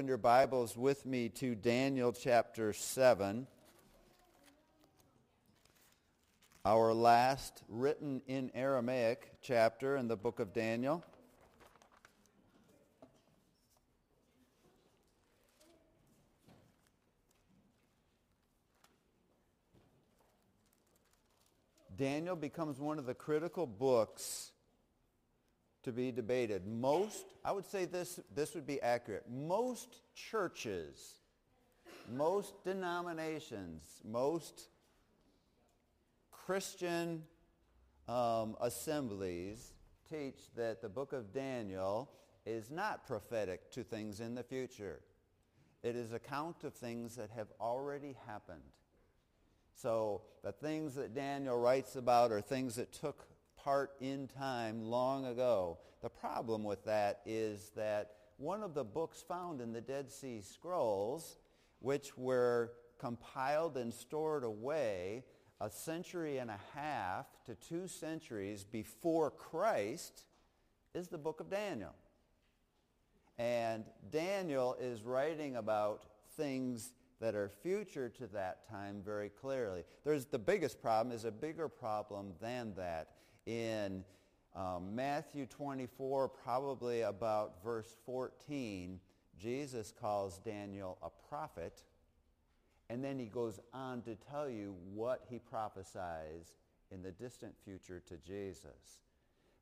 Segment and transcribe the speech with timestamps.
[0.00, 3.46] open your Bibles with me to Daniel chapter 7,
[6.64, 11.04] our last written in Aramaic chapter in the book of Daniel.
[21.94, 24.52] Daniel becomes one of the critical books
[25.82, 26.66] to be debated.
[26.66, 29.24] Most, I would say this, this would be accurate.
[29.30, 31.20] Most churches,
[32.12, 34.68] most denominations, most
[36.30, 37.22] Christian
[38.08, 39.72] um, assemblies
[40.08, 42.10] teach that the book of Daniel
[42.44, 45.00] is not prophetic to things in the future.
[45.82, 48.60] It is account of things that have already happened.
[49.74, 53.26] So the things that Daniel writes about are things that took
[53.64, 55.78] part in time long ago.
[56.02, 60.40] The problem with that is that one of the books found in the Dead Sea
[60.40, 61.36] Scrolls,
[61.80, 65.24] which were compiled and stored away
[65.60, 70.24] a century and a half to two centuries before Christ,
[70.94, 71.94] is the book of Daniel.
[73.38, 76.04] And Daniel is writing about
[76.36, 79.84] things that are future to that time very clearly.
[80.04, 83.08] There's the biggest problem is a bigger problem than that
[83.50, 84.04] in
[84.54, 89.00] um, Matthew 24, probably about verse 14,
[89.40, 91.82] Jesus calls Daniel a prophet,
[92.88, 96.54] and then he goes on to tell you what he prophesies
[96.92, 99.02] in the distant future to Jesus.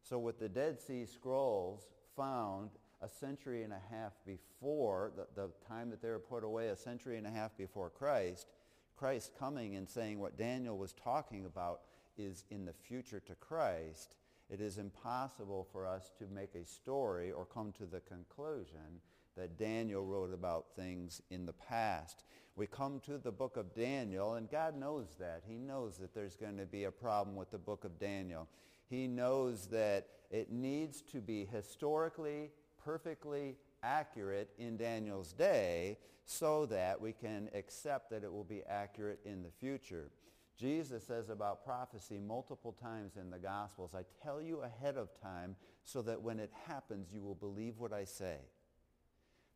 [0.03, 5.51] So with the Dead Sea Scrolls found a century and a half before, the, the
[5.67, 8.49] time that they were put away, a century and a half before Christ,
[8.97, 11.83] Christ coming and saying what Daniel was talking about
[12.19, 14.17] is in the future to Christ,
[14.51, 19.01] it is impossible for us to make a story or come to the conclusion
[19.37, 22.25] that Daniel wrote about things in the past.
[22.57, 25.45] We come to the book of Daniel, and God knows that.
[25.47, 28.49] He knows that there's going to be a problem with the book of Daniel.
[28.91, 32.51] He knows that it needs to be historically,
[32.85, 39.21] perfectly accurate in Daniel's day so that we can accept that it will be accurate
[39.25, 40.11] in the future.
[40.59, 45.55] Jesus says about prophecy multiple times in the Gospels, I tell you ahead of time
[45.85, 48.39] so that when it happens you will believe what I say.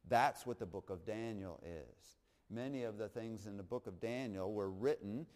[0.08, 2.18] That's what the book of Daniel is.
[2.50, 5.26] Many of the things in the book of Daniel were written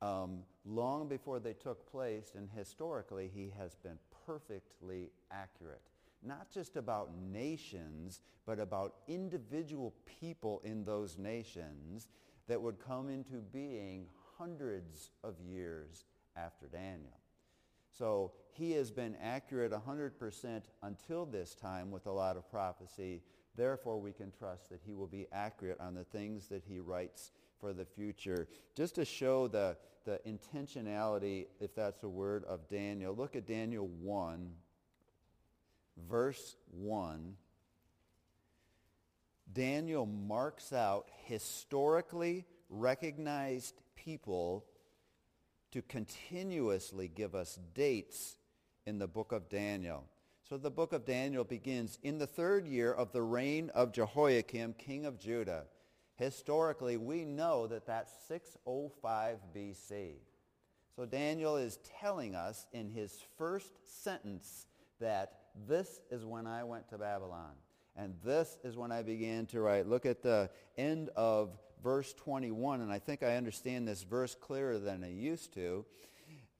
[0.00, 5.82] um, long before they took place, and historically he has been perfectly accurate.
[6.22, 12.08] Not just about nations, but about individual people in those nations
[12.46, 14.06] that would come into being
[14.40, 17.20] hundreds of years after Daniel.
[17.90, 23.22] So he has been accurate 100% until this time with a lot of prophecy.
[23.54, 27.32] Therefore, we can trust that he will be accurate on the things that he writes
[27.60, 28.48] for the future.
[28.74, 33.88] Just to show the, the intentionality, if that's a word, of Daniel, look at Daniel
[33.88, 34.50] 1,
[36.08, 37.34] verse 1.
[39.52, 43.74] Daniel marks out historically recognized
[44.04, 44.64] people
[45.72, 48.36] to continuously give us dates
[48.86, 50.04] in the book of Daniel.
[50.48, 54.74] So the book of Daniel begins in the third year of the reign of Jehoiakim,
[54.74, 55.64] king of Judah.
[56.16, 60.14] Historically, we know that that's 605 BC.
[60.96, 63.70] So Daniel is telling us in his first
[64.02, 64.66] sentence
[65.00, 65.34] that
[65.68, 67.52] this is when I went to Babylon.
[67.96, 69.86] And this is when I began to write.
[69.86, 74.78] Look at the end of verse 21, and I think I understand this verse clearer
[74.78, 75.84] than I used to.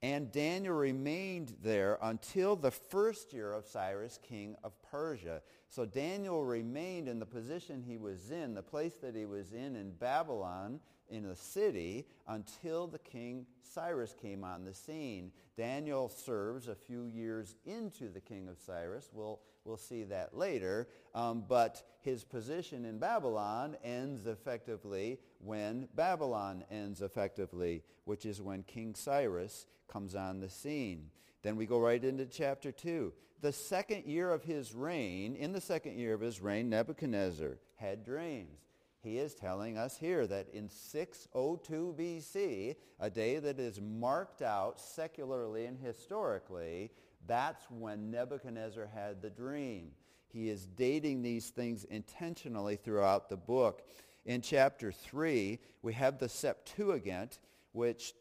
[0.03, 5.43] And Daniel remained there until the first year of Cyrus, king of Persia.
[5.71, 9.77] So Daniel remained in the position he was in, the place that he was in
[9.77, 15.31] in Babylon, in the city, until the king Cyrus came on the scene.
[15.57, 19.11] Daniel serves a few years into the king of Cyrus.
[19.13, 20.89] We'll, we'll see that later.
[21.15, 28.65] Um, but his position in Babylon ends effectively when Babylon ends effectively, which is when
[28.65, 31.11] King Cyrus comes on the scene.
[31.43, 33.13] Then we go right into chapter 2.
[33.41, 38.05] The second year of his reign, in the second year of his reign, Nebuchadnezzar had
[38.05, 38.59] dreams.
[39.03, 44.79] He is telling us here that in 602 BC, a day that is marked out
[44.79, 46.91] secularly and historically,
[47.27, 49.93] that's when Nebuchadnezzar had the dream.
[50.29, 53.83] He is dating these things intentionally throughout the book.
[54.27, 57.39] In chapter 3, we have the Septuagint,
[57.73, 58.13] which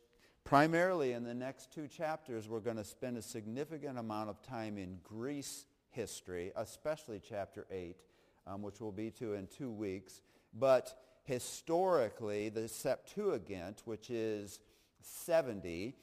[0.49, 4.79] primarily in the next two chapters, we're going to spend a significant amount of time
[4.79, 7.95] in Greece history, especially chapter 8,
[8.47, 10.23] um, which we'll be to in two weeks.
[10.51, 14.59] But historically, the Septuagint, which is
[15.01, 15.93] 70,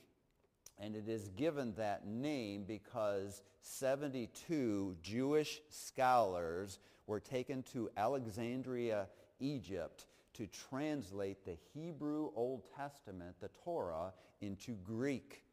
[0.79, 6.79] and it is given that name because 72 Jewish scholars
[7.09, 9.09] were taken to Alexandria,
[9.41, 15.45] Egypt, to translate the Hebrew Old Testament, the Torah, into Greek.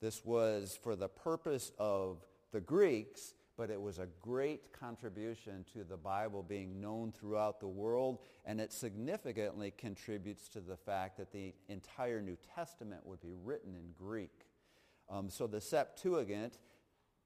[0.00, 5.84] This was for the purpose of the Greeks, but it was a great contribution to
[5.84, 11.32] the Bible being known throughout the world, and it significantly contributes to the fact that
[11.32, 14.46] the entire New Testament would be written in Greek.
[15.08, 16.58] Um, so the Septuagint,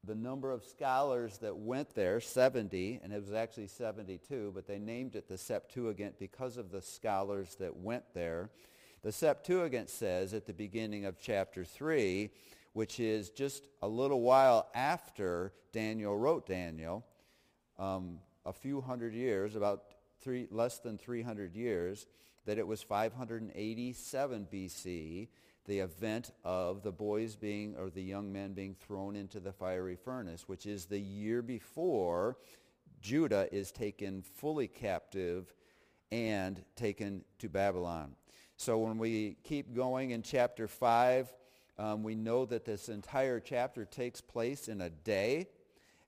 [0.05, 4.79] the number of scholars that went there, 70, and it was actually 72, but they
[4.79, 8.51] named it the Septuagint because of the scholars that went there.
[9.03, 12.31] The Septuagint says at the beginning of chapter 3,
[12.73, 17.05] which is just a little while after Daniel wrote Daniel,
[17.79, 19.83] um, a few hundred years, about
[20.23, 22.07] three, less than 300 years,
[22.47, 25.29] that it was 587 BC,
[25.71, 29.95] the event of the boys being, or the young men being thrown into the fiery
[29.95, 32.37] furnace, which is the year before
[33.01, 35.55] Judah is taken fully captive
[36.11, 38.17] and taken to Babylon.
[38.57, 41.33] So when we keep going in chapter 5,
[41.79, 45.47] um, we know that this entire chapter takes place in a day,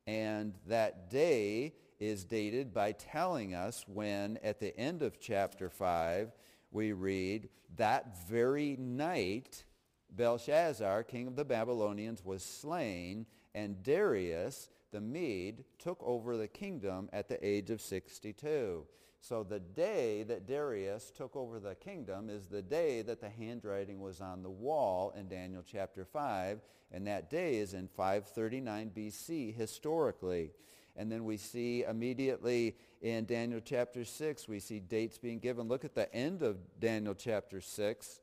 [0.09, 6.33] and that day is dated by telling us when, at the end of chapter 5,
[6.73, 9.65] we read, that very night,
[10.11, 17.09] Belshazzar, king of the Babylonians, was slain, and Darius, the Mede, took over the kingdom
[17.13, 18.87] at the age of 62.
[19.21, 24.01] So the day that Darius took over the kingdom is the day that the handwriting
[24.01, 26.61] was on the wall in Daniel chapter 5,
[26.91, 30.51] and that day is in 539 BC historically.
[30.97, 35.67] And then we see immediately in Daniel chapter 6, we see dates being given.
[35.67, 38.21] Look at the end of Daniel chapter 6.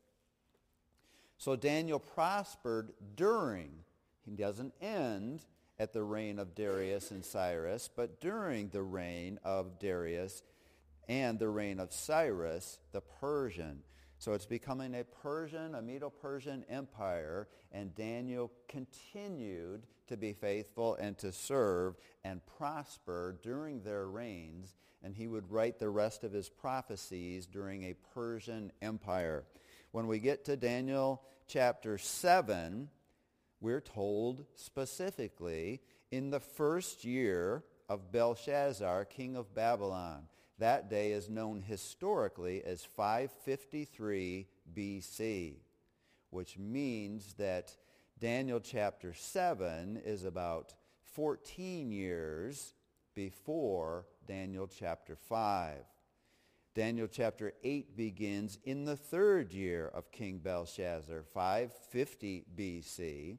[1.36, 3.70] So Daniel prospered during,
[4.24, 5.44] he doesn't end
[5.78, 10.42] at the reign of Darius and Cyrus, but during the reign of Darius
[11.08, 13.82] and the reign of Cyrus the Persian.
[14.20, 21.16] So it's becoming a Persian, a Medo-Persian empire, and Daniel continued to be faithful and
[21.18, 26.50] to serve and prosper during their reigns, and he would write the rest of his
[26.50, 29.46] prophecies during a Persian empire.
[29.92, 32.90] When we get to Daniel chapter 7,
[33.62, 35.80] we're told specifically
[36.10, 40.24] in the first year of Belshazzar, king of Babylon.
[40.60, 44.46] That day is known historically as 553
[44.76, 45.54] BC,
[46.28, 47.74] which means that
[48.18, 50.74] Daniel chapter 7 is about
[51.14, 52.74] 14 years
[53.14, 55.78] before Daniel chapter 5.
[56.74, 63.38] Daniel chapter 8 begins in the third year of King Belshazzar, 550 BC,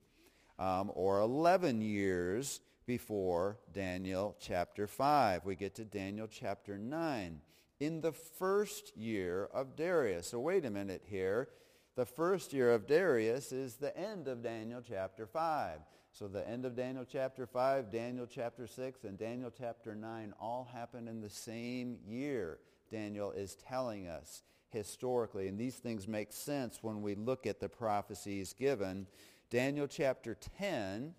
[0.57, 5.45] um, or 11 years before Daniel chapter 5.
[5.45, 7.39] We get to Daniel chapter 9.
[7.79, 10.31] In the first year of Darius.
[10.31, 11.47] So wait a minute here.
[11.95, 15.79] The first year of Darius is the end of Daniel chapter 5.
[16.11, 20.67] So the end of Daniel chapter 5, Daniel chapter 6, and Daniel chapter 9 all
[20.73, 22.59] happen in the same year.
[22.91, 25.48] Daniel is telling us historically.
[25.48, 29.07] And these things make sense when we look at the prophecies given.
[29.50, 31.13] Daniel chapter 10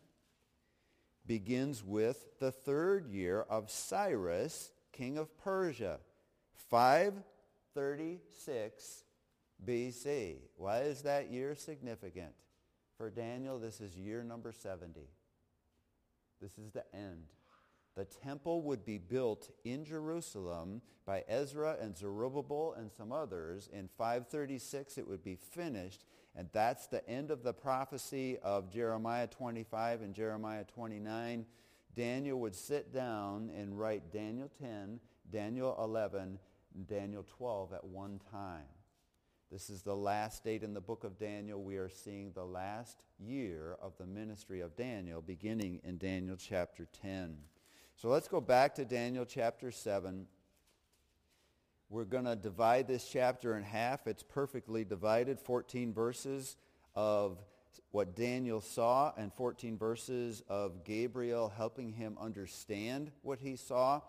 [1.27, 6.01] begins with the third year of Cyrus, king of Persia,
[6.71, 9.05] 536
[9.65, 10.39] BC.
[10.57, 12.33] Why is that year significant?
[12.97, 15.01] For Daniel, this is year number 70.
[16.41, 17.27] This is the end.
[17.95, 23.69] The temple would be built in Jerusalem by Ezra and Zerubbabel and some others.
[23.73, 26.05] In 536, it would be finished.
[26.35, 31.45] And that's the end of the prophecy of Jeremiah 25 and Jeremiah 29.
[31.95, 34.99] Daniel would sit down and write Daniel 10,
[35.31, 36.39] Daniel 11,
[36.75, 38.65] and Daniel 12 at one time.
[39.51, 41.63] This is the last date in the book of Daniel.
[41.63, 46.89] We are seeing the last year of the ministry of Daniel beginning in Daniel chapter
[47.03, 47.37] 10.
[47.95, 50.27] So let's go back to Daniel chapter 7.
[51.93, 54.07] We're going to divide this chapter in half.
[54.07, 56.57] It's perfectly divided, 14 verses
[56.95, 57.37] of
[57.91, 64.01] what Daniel saw and 14 verses of Gabriel helping him understand what he saw.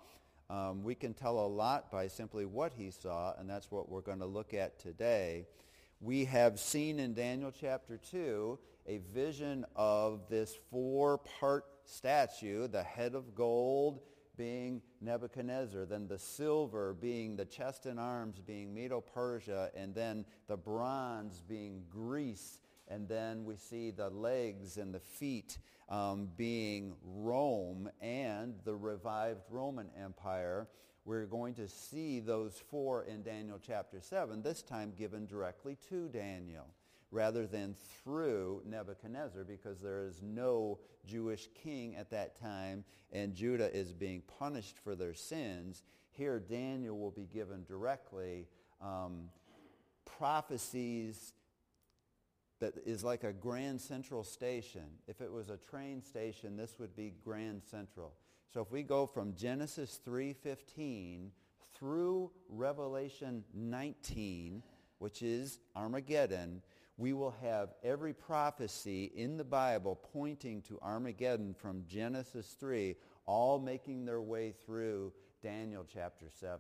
[0.50, 4.00] Um, we can tell a lot by simply what he saw, and that's what we're
[4.00, 5.46] going to look at today.
[6.00, 13.13] We have seen in Daniel chapter 2 a vision of this four-part statue, the head
[13.13, 14.00] of gold,
[14.38, 20.58] being Nebuchadnezzar, then the silver being the chest and arms being Medo-Persia, and then the
[20.58, 25.58] bronze being Greece, and then we see the legs and the feet
[25.90, 30.68] um, being Rome and the revived Roman Empire.
[31.06, 36.08] We're going to see those four in Daniel chapter 7, this time given directly to
[36.10, 36.68] Daniel
[37.13, 43.74] rather than through Nebuchadnezzar because there is no Jewish king at that time and Judah
[43.74, 45.84] is being punished for their sins.
[46.12, 48.48] Here Daniel will be given directly
[48.82, 49.29] um,
[50.05, 51.34] prophecies
[52.60, 54.86] that is like a Grand Central station.
[55.08, 58.13] If it was a train station, this would be Grand Central.
[58.53, 61.29] So if we go from Genesis 3.15
[61.75, 64.63] through Revelation 19,
[65.00, 66.62] which is Armageddon,
[66.97, 72.95] we will have every prophecy in the Bible pointing to Armageddon from Genesis 3,
[73.25, 76.59] all making their way through Daniel chapter 7.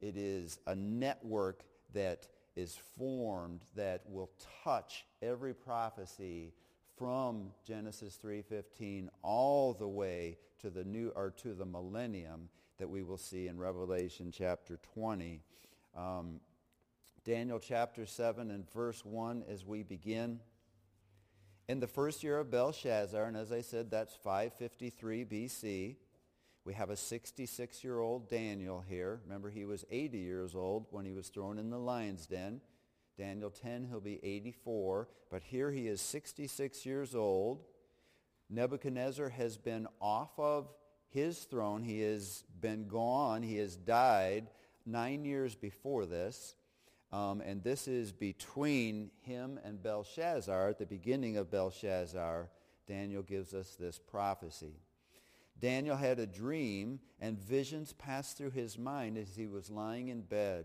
[0.00, 4.30] It is a network that is formed that will
[4.62, 6.52] touch every prophecy
[6.96, 13.02] from Genesis 3:15 all the way to the new or to the millennium that we
[13.02, 15.42] will see in Revelation chapter 20.
[15.96, 16.40] Um,
[17.24, 20.40] Daniel chapter 7 and verse 1 as we begin.
[21.68, 25.96] In the first year of Belshazzar, and as I said, that's 553 BC,
[26.66, 29.20] we have a 66-year-old Daniel here.
[29.24, 32.60] Remember, he was 80 years old when he was thrown in the lion's den.
[33.16, 35.08] Daniel 10, he'll be 84.
[35.30, 37.64] But here he is 66 years old.
[38.50, 40.68] Nebuchadnezzar has been off of
[41.08, 41.82] his throne.
[41.84, 43.42] He has been gone.
[43.42, 44.50] He has died
[44.84, 46.54] nine years before this.
[47.14, 50.70] Um, and this is between him and Belshazzar.
[50.70, 52.48] At the beginning of Belshazzar,
[52.88, 54.80] Daniel gives us this prophecy.
[55.60, 60.22] Daniel had a dream, and visions passed through his mind as he was lying in
[60.22, 60.64] bed.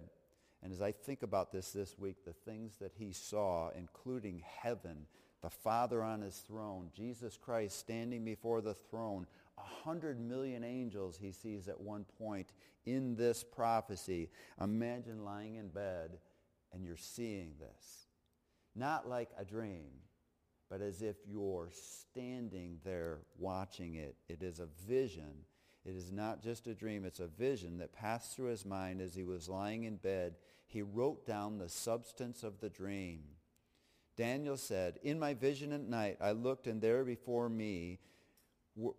[0.63, 5.05] And as I think about this this week, the things that he saw, including heaven,
[5.43, 11.19] the Father on his throne, Jesus Christ standing before the throne, a hundred million angels
[11.21, 12.53] he sees at one point
[12.87, 14.31] in this prophecy.
[14.59, 16.17] Imagine lying in bed
[16.73, 18.07] and you're seeing this.
[18.75, 19.89] Not like a dream,
[20.69, 24.15] but as if you're standing there watching it.
[24.27, 25.45] It is a vision.
[25.85, 27.05] It is not just a dream.
[27.05, 30.35] It's a vision that passed through his mind as he was lying in bed.
[30.67, 33.21] He wrote down the substance of the dream.
[34.15, 37.99] Daniel said, In my vision at night I looked, and there before me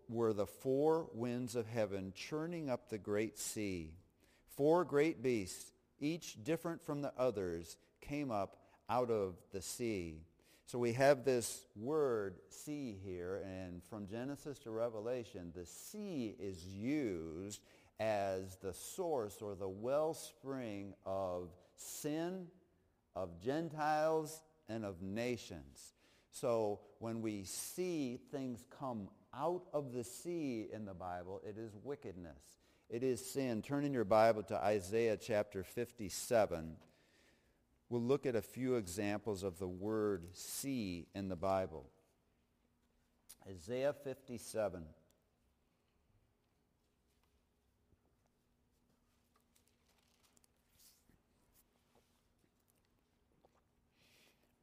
[0.09, 3.95] were the four winds of heaven churning up the great sea.
[4.57, 8.57] Four great beasts each different from the others, came up
[8.89, 10.23] out of the sea.
[10.67, 16.65] So we have this word sea here, and from Genesis to Revelation, the sea is
[16.65, 17.61] used
[17.99, 22.47] as the source or the wellspring of sin,
[23.17, 25.95] of Gentiles, and of nations.
[26.31, 31.73] So when we see things come out of the sea in the Bible, it is
[31.83, 32.60] wickedness.
[32.91, 33.63] It is sin.
[33.63, 36.77] Turn in your Bible to Isaiah chapter 57.
[37.89, 41.87] We'll look at a few examples of the word sea in the Bible.
[43.49, 44.83] Isaiah 57.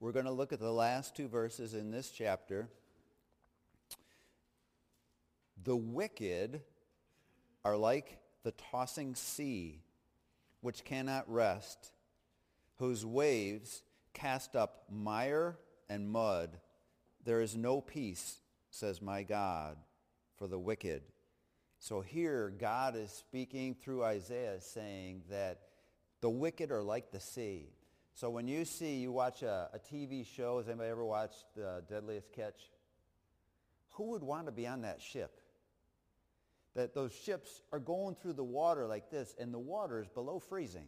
[0.01, 2.67] We're going to look at the last two verses in this chapter.
[5.63, 6.61] The wicked
[7.63, 9.81] are like the tossing sea,
[10.61, 11.91] which cannot rest,
[12.77, 13.83] whose waves
[14.13, 15.57] cast up mire
[15.89, 16.57] and mud.
[17.23, 18.37] There is no peace,
[18.69, 19.77] says my God,
[20.37, 21.03] for the wicked.
[21.79, 25.59] So here God is speaking through Isaiah saying that
[26.21, 27.69] the wicked are like the sea.
[28.13, 31.83] So when you see, you watch a, a TV show, has anybody ever watched The
[31.87, 32.71] Deadliest Catch?
[33.91, 35.39] Who would want to be on that ship?
[36.77, 40.37] That those ships are going through the water like this, and the water is below
[40.39, 40.85] freezing.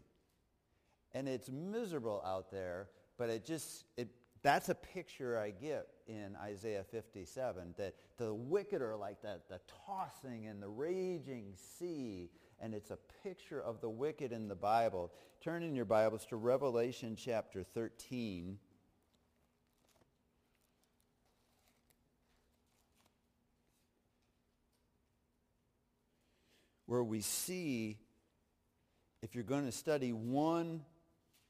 [1.15, 4.08] And it's miserable out there, but it just, it,
[4.43, 9.60] that's a picture I get in Isaiah 57, that the wicked are like that, the
[9.88, 12.29] tossing and the raging sea,
[12.60, 15.12] and it's a picture of the wicked in the Bible.
[15.41, 18.60] Turn in your Bibles to Revelation chapter 13.
[26.89, 28.00] Where we see,
[29.22, 30.81] if you're going to study one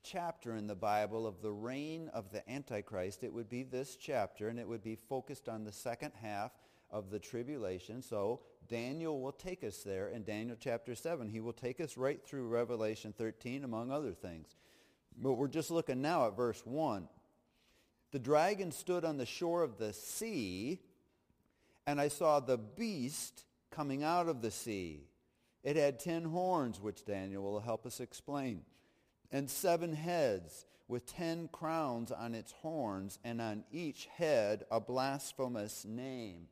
[0.04, 4.50] chapter in the Bible of the reign of the Antichrist, it would be this chapter,
[4.50, 6.52] and it would be focused on the second half
[6.92, 8.02] of the tribulation.
[8.02, 11.30] So Daniel will take us there in Daniel chapter 7.
[11.30, 14.58] He will take us right through Revelation 13, among other things.
[15.18, 17.08] But we're just looking now at verse 1.
[18.12, 20.82] The dragon stood on the shore of the sea,
[21.88, 25.06] and I saw the beast coming out of the sea.
[25.70, 28.64] It had ten horns, which Daniel will help us explain,
[29.32, 35.86] and seven heads with ten crowns on its horns, and on each head a blasphemous
[35.86, 36.48] name.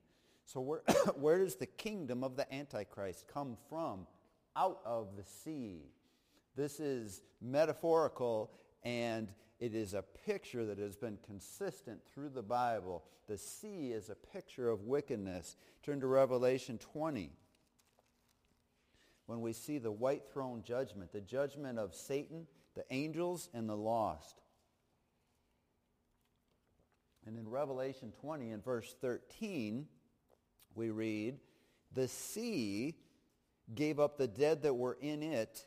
[0.45, 0.81] So where,
[1.15, 4.05] where does the kingdom of the Antichrist come from?
[4.55, 5.89] Out of the sea.
[6.55, 8.51] This is metaphorical
[8.83, 13.03] and it is a picture that has been consistent through the Bible.
[13.25, 15.55] The sea is a picture of wickedness.
[15.81, 17.31] Turn to Revelation 20.
[19.27, 23.75] When we see the white throne judgment, the judgment of Satan, the angels, and the
[23.75, 24.41] lost.
[27.25, 29.85] And in Revelation 20 in verse 13,
[30.75, 31.39] we read,
[31.93, 32.95] The sea
[33.75, 35.65] gave up the dead that were in it,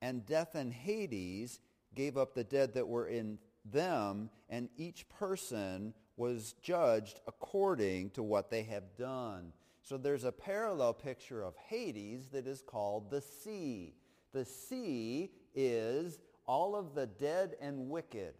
[0.00, 1.60] and death and Hades
[1.94, 8.22] gave up the dead that were in them, and each person was judged according to
[8.22, 9.52] what they have done.
[9.82, 13.94] So there's a parallel picture of Hades that is called the sea.
[14.32, 18.34] The sea is all of the dead and wicked.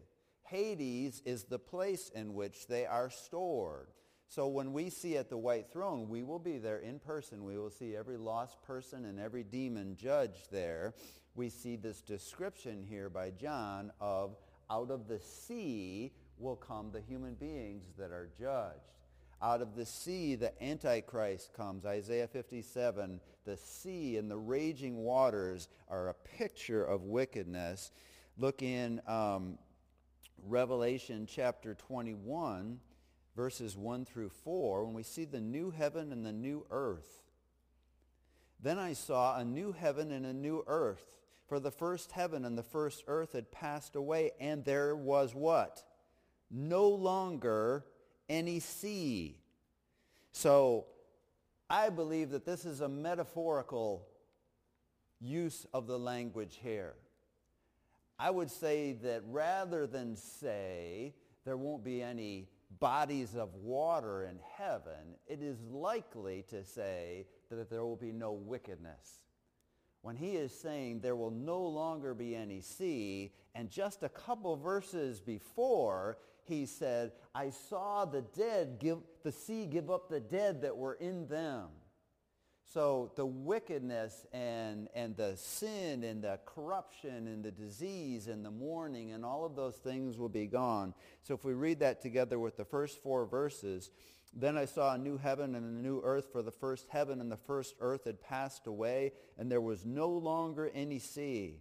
[0.44, 3.88] Hades is the place in which they are stored.
[4.28, 7.44] So when we see at the white throne, we will be there in person.
[7.44, 10.94] We will see every lost person and every demon judged there
[11.34, 14.37] we see this description here by John of
[14.70, 18.78] out of the sea will come the human beings that are judged.
[19.42, 21.84] Out of the sea, the Antichrist comes.
[21.84, 27.90] Isaiah 57, the sea and the raging waters are a picture of wickedness.
[28.38, 29.58] Look in um,
[30.46, 32.78] Revelation chapter 21,
[33.34, 37.22] verses 1 through 4, when we see the new heaven and the new earth.
[38.62, 41.18] Then I saw a new heaven and a new earth
[41.49, 45.82] for the first heaven and the first earth had passed away, and there was what?
[46.48, 47.85] No longer
[48.28, 49.37] any sea.
[50.32, 50.87] So
[51.68, 54.06] I believe that this is a metaphorical
[55.20, 56.94] use of the language here.
[58.18, 64.38] I would say that rather than say there won't be any bodies of water in
[64.56, 69.22] heaven, it is likely to say that there will be no wickedness
[70.02, 74.56] when he is saying there will no longer be any sea, and just a couple
[74.56, 80.62] verses before, he said, I saw the dead give, the sea give up the dead
[80.62, 81.68] that were in them.
[82.72, 88.50] So the wickedness and, and the sin and the corruption and the disease and the
[88.50, 90.94] mourning and all of those things will be gone.
[91.22, 93.90] So if we read that together with the first four verses,
[94.35, 97.31] then I saw a new heaven and a new earth, for the first heaven and
[97.31, 101.61] the first earth had passed away, and there was no longer any sea.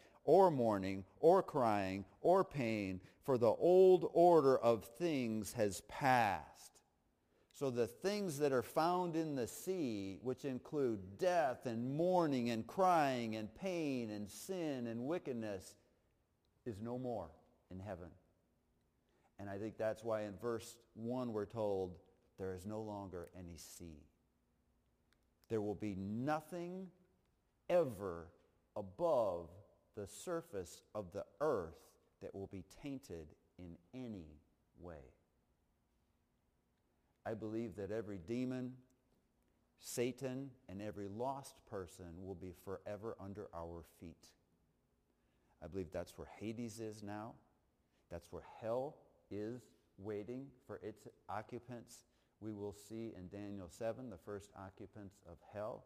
[0.31, 6.79] or mourning or crying or pain, for the old order of things has passed.
[7.51, 12.65] So the things that are found in the sea, which include death and mourning and
[12.65, 15.75] crying and pain and sin and wickedness,
[16.65, 17.29] is no more
[17.69, 18.07] in heaven.
[19.37, 21.97] And I think that's why in verse 1 we're told
[22.39, 24.05] there is no longer any sea.
[25.49, 26.87] There will be nothing
[27.69, 28.29] ever
[28.77, 29.49] above
[29.95, 31.77] the surface of the earth
[32.21, 33.27] that will be tainted
[33.57, 34.27] in any
[34.79, 35.13] way.
[37.25, 38.73] I believe that every demon,
[39.79, 44.27] Satan, and every lost person will be forever under our feet.
[45.63, 47.33] I believe that's where Hades is now.
[48.09, 48.95] That's where hell
[49.29, 49.61] is
[49.97, 52.05] waiting for its occupants.
[52.39, 55.85] We will see in Daniel 7 the first occupants of hell,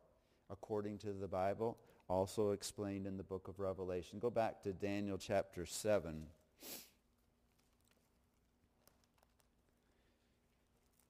[0.50, 4.20] according to the Bible, also explained in the book of Revelation.
[4.20, 6.26] Go back to Daniel chapter 7.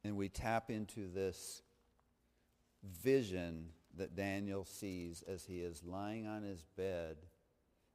[0.03, 1.63] And we tap into this
[3.01, 7.17] vision that Daniel sees as he is lying on his bed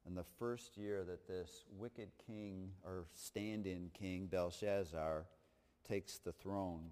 [0.06, 5.26] in the first year that this wicked king or stand-in king Belshazzar
[5.86, 6.90] takes the throne.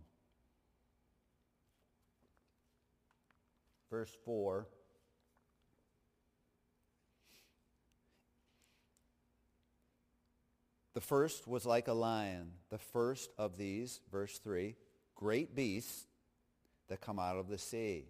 [3.91, 4.67] Verse 4,
[10.99, 14.75] The first was like a lion, the first of these, verse 3,
[15.15, 16.09] great beasts
[16.89, 18.07] that come out of the sea.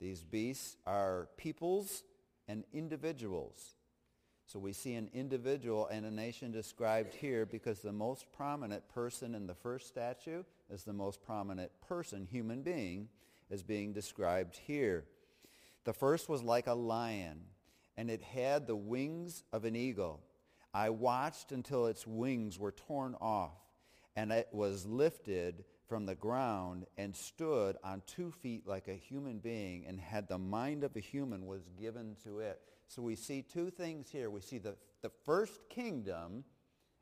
[0.00, 2.04] These beasts are peoples
[2.48, 3.74] and individuals.
[4.46, 9.34] So we see an individual and a nation described here because the most prominent person
[9.34, 13.10] in the first statue is the most prominent person, human being,
[13.50, 15.04] is being described here.
[15.84, 17.42] The first was like a lion,
[17.98, 20.22] and it had the wings of an eagle.
[20.74, 23.58] I watched until its wings were torn off,
[24.16, 29.38] and it was lifted from the ground and stood on two feet like a human
[29.38, 32.60] being and had the mind of a human was given to it.
[32.86, 34.30] So we see two things here.
[34.30, 36.44] We see the, the first kingdom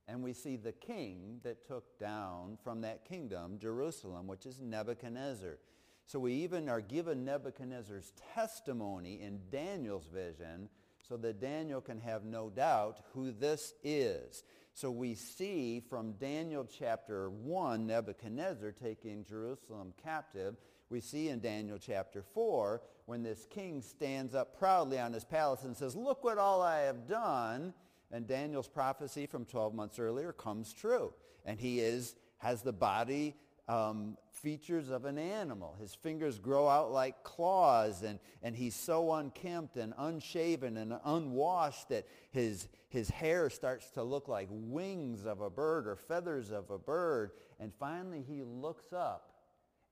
[0.08, 5.58] and we see the king that took down from that kingdom Jerusalem, which is Nebuchadnezzar.
[6.06, 10.68] So we even are given Nebuchadnezzar's testimony in Daniel's vision
[11.08, 14.44] so that Daniel can have no doubt who this is.
[14.72, 20.56] So we see from Daniel chapter 1, Nebuchadnezzar taking Jerusalem captive.
[20.90, 25.62] We see in Daniel chapter 4 when this king stands up proudly on his palace
[25.64, 27.72] and says, look what all I have done.
[28.12, 31.12] And Daniel's prophecy from 12 months earlier comes true.
[31.44, 33.34] And he is, has the body
[33.68, 35.76] um, features of an animal.
[35.80, 41.88] His fingers grow out like claws, and, and he's so unkempt and unshaven and unwashed
[41.88, 46.70] that his, his hair starts to look like wings of a bird or feathers of
[46.70, 47.32] a bird.
[47.58, 49.32] And finally he looks up,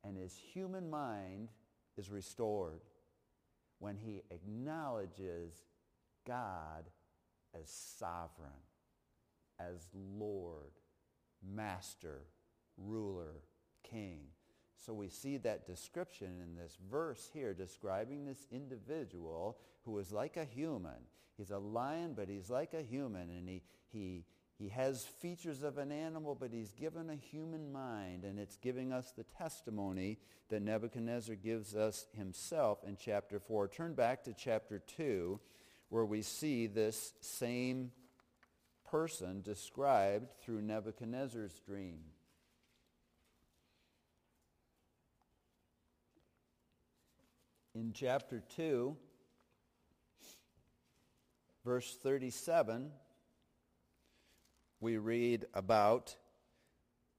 [0.04, 1.48] and his human mind
[1.96, 2.80] is restored
[3.80, 5.52] when he acknowledges
[6.26, 6.84] God
[7.60, 8.50] as sovereign,
[9.58, 10.72] as Lord,
[11.42, 12.22] Master,
[12.76, 13.42] Ruler,
[13.90, 14.20] King.
[14.84, 20.36] So we see that description in this verse here describing this individual who is like
[20.36, 21.08] a human.
[21.36, 24.24] He's a lion, but he's like a human, and he, he,
[24.58, 28.92] he has features of an animal, but he's given a human mind, and it's giving
[28.92, 30.18] us the testimony
[30.48, 33.68] that Nebuchadnezzar gives us himself in chapter 4.
[33.68, 35.40] Turn back to chapter 2,
[35.88, 37.90] where we see this same
[38.88, 41.98] person described through Nebuchadnezzar's dream.
[47.74, 48.96] In chapter 2,
[51.64, 52.92] verse 37,
[54.78, 56.14] we read about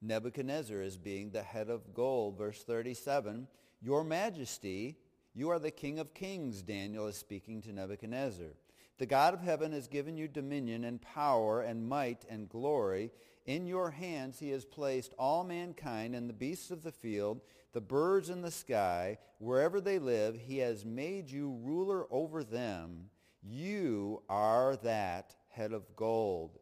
[0.02, 2.38] Nebuchadnezzar as being the head of gold.
[2.38, 3.48] Verse 37,
[3.82, 4.98] Your Majesty,
[5.34, 8.54] you are the King of kings, Daniel is speaking to Nebuchadnezzar.
[8.98, 13.12] The God of heaven has given you dominion and power and might and glory.
[13.46, 17.42] In your hands he has placed all mankind and the beasts of the field,
[17.76, 23.10] the birds in the sky, wherever they live, he has made you ruler over them.
[23.44, 26.58] You are that head of gold.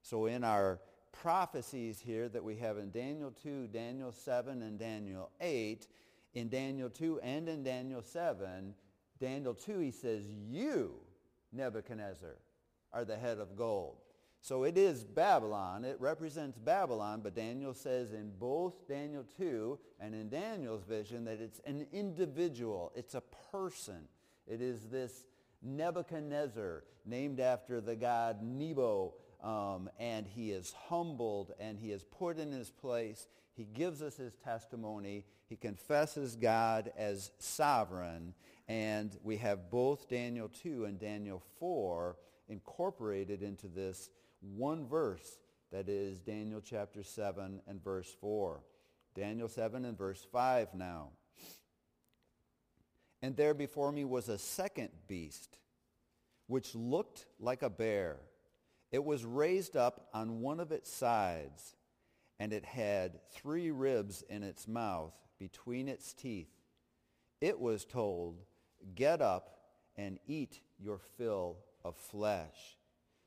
[0.00, 0.80] So in our
[1.12, 5.86] prophecies here that we have in Daniel 2, Daniel 7, and Daniel 8,
[6.32, 8.74] in Daniel 2 and in Daniel 7,
[9.20, 10.94] Daniel 2, he says, you,
[11.52, 12.38] Nebuchadnezzar,
[12.90, 13.98] are the head of gold.
[14.44, 15.86] So it is Babylon.
[15.86, 21.40] It represents Babylon, but Daniel says in both Daniel 2 and in Daniel's vision that
[21.40, 22.92] it's an individual.
[22.94, 24.06] It's a person.
[24.46, 25.24] It is this
[25.62, 32.38] Nebuchadnezzar, named after the god Nebo, um, and he is humbled and he is put
[32.38, 33.28] in his place.
[33.54, 35.24] He gives us his testimony.
[35.48, 38.34] He confesses God as sovereign.
[38.68, 42.16] And we have both Daniel 2 and Daniel 4
[42.50, 44.10] incorporated into this
[44.56, 45.38] one verse
[45.72, 48.62] that is Daniel chapter 7 and verse 4.
[49.14, 51.10] Daniel 7 and verse 5 now.
[53.22, 55.58] And there before me was a second beast,
[56.46, 58.18] which looked like a bear.
[58.92, 61.74] It was raised up on one of its sides,
[62.38, 66.52] and it had three ribs in its mouth between its teeth.
[67.40, 68.42] It was told,
[68.94, 69.58] get up
[69.96, 72.76] and eat your fill of flesh.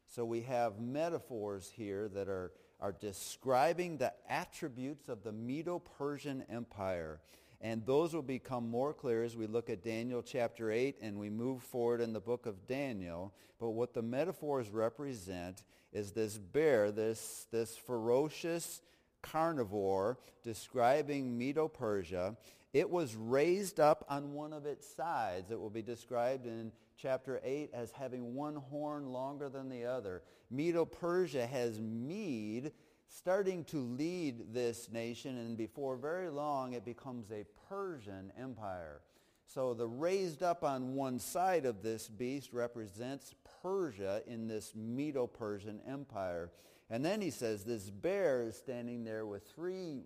[0.07, 7.19] So we have metaphors here that are, are describing the attributes of the Medo-Persian Empire.
[7.59, 11.29] And those will become more clear as we look at Daniel chapter 8 and we
[11.29, 13.33] move forward in the book of Daniel.
[13.59, 18.81] But what the metaphors represent is this bear, this, this ferocious
[19.21, 22.37] carnivore describing Medo-Persia.
[22.73, 25.51] It was raised up on one of its sides.
[25.51, 30.23] It will be described in chapter 8 as having one horn longer than the other.
[30.49, 32.71] Medo-Persia has Mede
[33.09, 39.01] starting to lead this nation, and before very long it becomes a Persian empire.
[39.45, 45.79] So the raised up on one side of this beast represents Persia in this Medo-Persian
[45.87, 46.51] empire.
[46.89, 50.03] And then he says this bear is standing there with three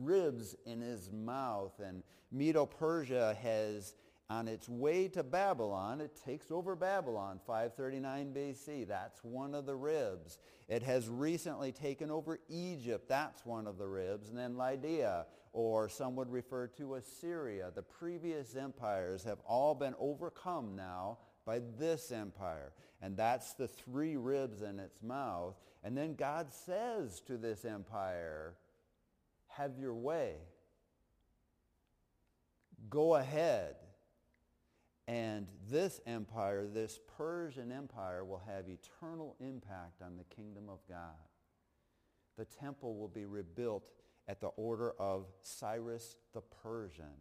[0.00, 1.80] ribs in his mouth.
[1.84, 3.94] And Medo-Persia has,
[4.30, 8.88] on its way to Babylon, it takes over Babylon, 539 BC.
[8.88, 10.38] That's one of the ribs.
[10.68, 13.08] It has recently taken over Egypt.
[13.08, 14.28] That's one of the ribs.
[14.28, 17.70] And then Lydia, or some would refer to Assyria.
[17.74, 22.72] The previous empires have all been overcome now by this empire.
[23.02, 25.56] And that's the three ribs in its mouth.
[25.84, 28.54] And then God says to this empire,
[29.56, 30.34] have your way.
[32.90, 33.76] Go ahead.
[35.08, 41.16] And this empire, this Persian empire, will have eternal impact on the kingdom of God.
[42.38, 43.84] The temple will be rebuilt
[44.28, 47.16] at the order of Cyrus the Persian.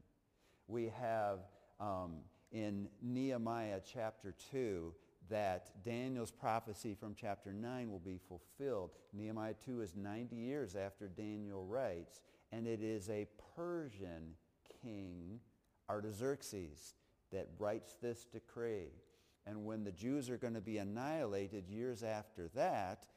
[0.68, 1.40] We have
[1.80, 2.20] um,
[2.52, 4.94] in Nehemiah chapter 2
[5.32, 8.92] that Daniel's prophecy from chapter 9 will be fulfilled.
[9.14, 14.36] Nehemiah 2 is 90 years after Daniel writes, and it is a Persian
[14.84, 15.40] king,
[15.90, 16.96] Artaxerxes,
[17.32, 18.92] that writes this decree.
[19.48, 23.08] And when the Jews are going to be annihilated years after that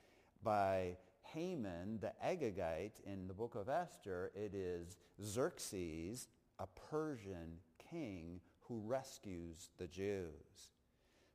[0.42, 6.28] by Haman, the Agagite, in the book of Esther, it is Xerxes,
[6.60, 7.58] a Persian
[7.90, 10.70] king, who rescues the Jews.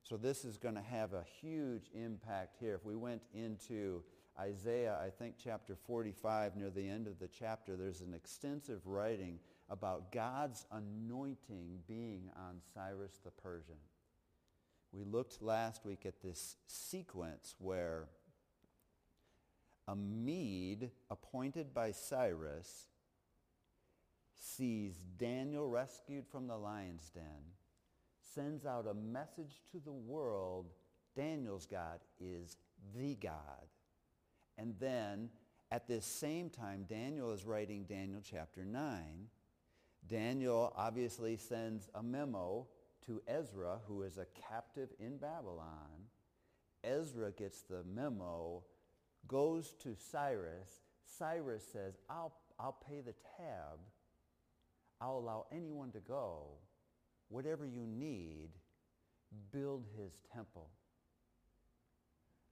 [0.09, 2.73] So this is going to have a huge impact here.
[2.73, 4.01] If we went into
[4.39, 9.37] Isaiah, I think chapter 45, near the end of the chapter, there's an extensive writing
[9.69, 13.75] about God's anointing being on Cyrus the Persian.
[14.91, 18.05] We looked last week at this sequence where
[19.87, 22.87] a Mede appointed by Cyrus
[24.33, 27.53] sees Daniel rescued from the lion's den,
[28.33, 30.67] sends out a message to the world,
[31.15, 32.57] Daniel's God is
[32.95, 33.67] the God.
[34.57, 35.29] And then
[35.71, 39.27] at this same time, Daniel is writing Daniel chapter 9.
[40.07, 42.67] Daniel obviously sends a memo
[43.05, 46.07] to Ezra, who is a captive in Babylon.
[46.83, 48.63] Ezra gets the memo,
[49.27, 50.81] goes to Cyrus.
[51.17, 53.79] Cyrus says, I'll, I'll pay the tab
[55.01, 56.47] I'll allow anyone to go.
[57.29, 58.49] Whatever you need,
[59.51, 60.69] build his temple.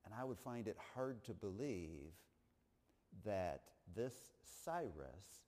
[0.05, 2.13] And I would find it hard to believe
[3.25, 3.61] that
[3.95, 4.13] this
[4.63, 5.43] Cyrus,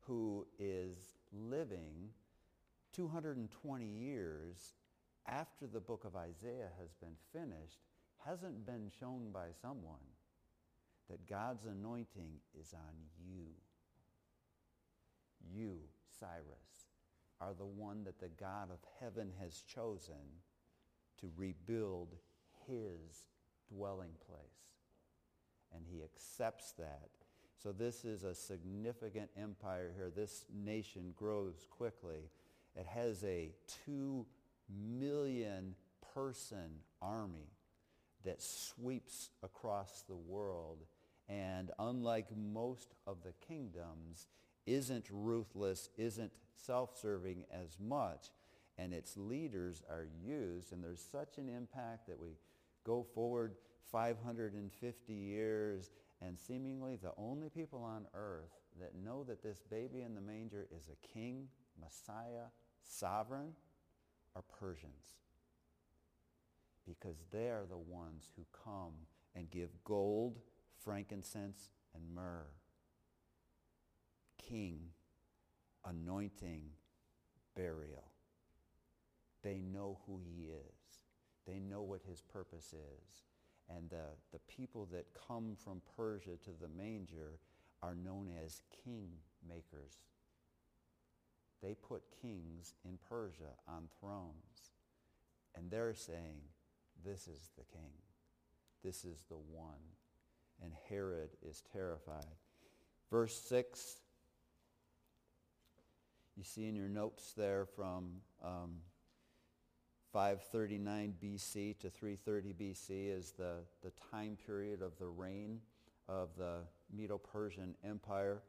[0.00, 0.96] who is
[1.32, 2.10] living
[2.92, 4.74] 220 years
[5.26, 7.80] after the book of Isaiah has been finished,
[8.24, 9.96] hasn't been shown by someone
[11.08, 12.94] that God's anointing is on
[13.26, 13.46] you.
[15.50, 15.78] You
[16.18, 16.87] Cyrus
[17.40, 20.42] are the one that the God of heaven has chosen
[21.20, 22.14] to rebuild
[22.66, 23.26] his
[23.72, 24.42] dwelling place.
[25.74, 27.10] And he accepts that.
[27.62, 30.10] So this is a significant empire here.
[30.14, 32.30] This nation grows quickly.
[32.76, 33.50] It has a
[33.84, 34.26] two
[34.68, 35.74] million
[36.14, 37.50] person army
[38.24, 40.84] that sweeps across the world.
[41.28, 44.28] And unlike most of the kingdoms,
[44.68, 48.28] isn't ruthless, isn't self-serving as much,
[48.76, 52.36] and its leaders are used, and there's such an impact that we
[52.84, 53.54] go forward
[53.90, 60.14] 550 years, and seemingly the only people on earth that know that this baby in
[60.14, 61.48] the manger is a king,
[61.80, 62.48] Messiah,
[62.82, 63.54] sovereign,
[64.36, 65.16] are Persians.
[66.86, 68.92] Because they are the ones who come
[69.34, 70.38] and give gold,
[70.78, 72.46] frankincense, and myrrh
[74.48, 74.80] king,
[75.84, 76.62] anointing,
[77.56, 78.04] burial.
[79.42, 81.04] They know who he is.
[81.46, 83.24] They know what his purpose is.
[83.68, 87.38] And the, the people that come from Persia to the manger
[87.82, 89.10] are known as king
[89.46, 89.98] makers.
[91.62, 94.72] They put kings in Persia on thrones.
[95.56, 96.40] And they're saying,
[97.04, 97.92] this is the king.
[98.84, 99.74] This is the one.
[100.62, 102.36] And Herod is terrified.
[103.10, 104.00] Verse 6
[106.38, 108.12] you see in your notes there from
[108.44, 108.76] um,
[110.12, 115.58] 539 BC to 330 BC is the, the time period of the reign
[116.08, 116.58] of the
[116.96, 118.40] Medo-Persian Empire.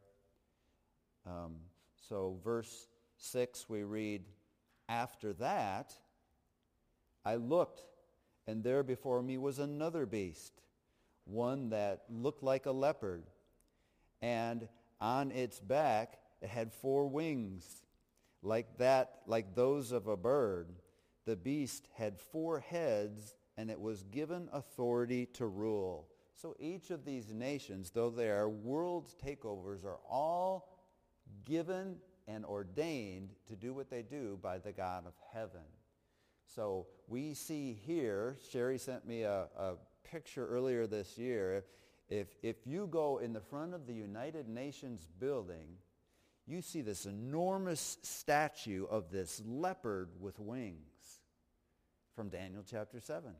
[1.25, 1.55] Um,
[2.07, 4.21] so verse 6 we read,
[4.87, 5.91] After that
[7.25, 7.81] I looked,
[8.45, 10.61] and there before me was another beast,
[11.25, 13.23] one that looked like a leopard,
[14.21, 14.67] and
[15.01, 17.83] on its back it had four wings,
[18.41, 20.73] like that, like those of a bird.
[21.25, 26.07] The beast had four heads and it was given authority to rule.
[26.33, 30.69] So each of these nations, though they are world takeovers, are all
[31.43, 31.97] given
[32.27, 35.65] and ordained to do what they do by the God of heaven.
[36.47, 39.73] So we see here, Sherry sent me a, a
[40.09, 41.65] picture earlier this year.
[42.07, 45.67] If, if you go in the front of the United Nations building,
[46.49, 51.21] you see this enormous statue of this leopard with wings
[52.15, 53.31] from Daniel chapter 7.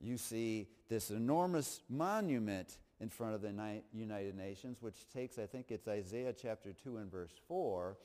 [0.00, 5.66] You see this enormous monument in front of the United Nations, which takes, I think
[5.70, 7.96] it's Isaiah chapter 2 and verse 4,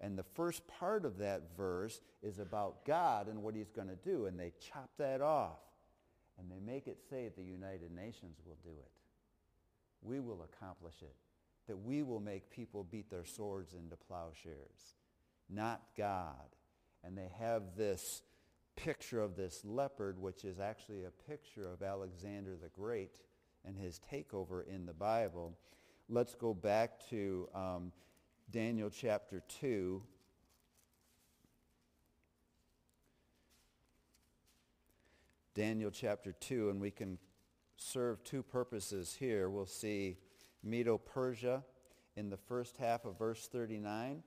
[0.00, 3.96] and the first part of that verse is about God and what he's going to
[3.96, 4.26] do.
[4.26, 5.58] And they chop that off.
[6.38, 8.90] And they make it say the United Nations will do it.
[10.02, 11.14] We will accomplish it.
[11.66, 14.96] That we will make people beat their swords into plowshares.
[15.48, 16.56] Not God.
[17.02, 18.22] And they have this
[18.76, 23.20] picture of this leopard, which is actually a picture of Alexander the Great
[23.64, 25.56] and his takeover in the Bible.
[26.08, 27.92] Let's go back to um,
[28.50, 30.02] Daniel chapter 2.
[35.54, 37.16] Daniel chapter 2, and we can
[37.76, 39.48] serve two purposes here.
[39.48, 40.18] We'll see
[40.64, 41.62] Medo-Persia
[42.16, 44.22] in the first half of verse 39,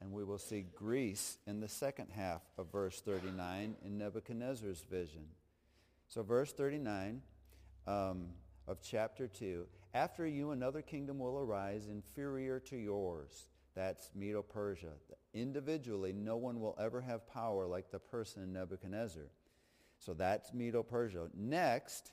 [0.00, 5.26] and we will see Greece in the second half of verse 39 in Nebuchadnezzar's vision.
[6.08, 7.22] So verse 39,
[7.86, 8.28] um,
[8.66, 9.66] of chapter 2.
[9.94, 13.48] After you, another kingdom will arise inferior to yours.
[13.74, 14.92] That's Medo-Persia.
[15.34, 19.30] Individually, no one will ever have power like the person in Nebuchadnezzar.
[19.98, 21.28] So that's Medo-Persia.
[21.34, 22.12] Next,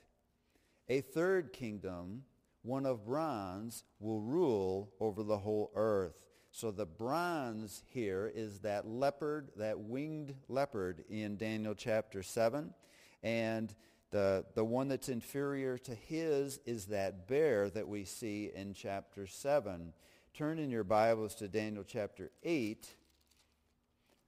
[0.88, 2.24] a third kingdom,
[2.64, 6.16] one of bronze, will rule over the whole earth.
[6.52, 12.74] So the bronze here is that leopard, that winged leopard in Daniel chapter 7.
[13.22, 13.74] And
[14.12, 19.28] the, the one that's inferior to his is that bear that we see in chapter
[19.28, 19.94] 7.
[20.34, 22.88] Turn in your Bibles to Daniel chapter 8,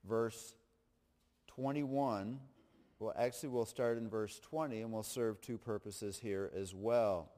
[0.07, 0.53] verse
[1.47, 2.39] 21.
[2.99, 7.31] Well, actually, we'll start in verse 20, and we'll serve two purposes here as well.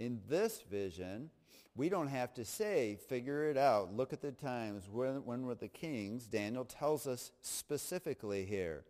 [0.00, 1.28] In this vision,
[1.76, 5.54] we don't have to say, figure it out, look at the times, when, when were
[5.54, 6.26] the kings.
[6.26, 8.84] Daniel tells us specifically here.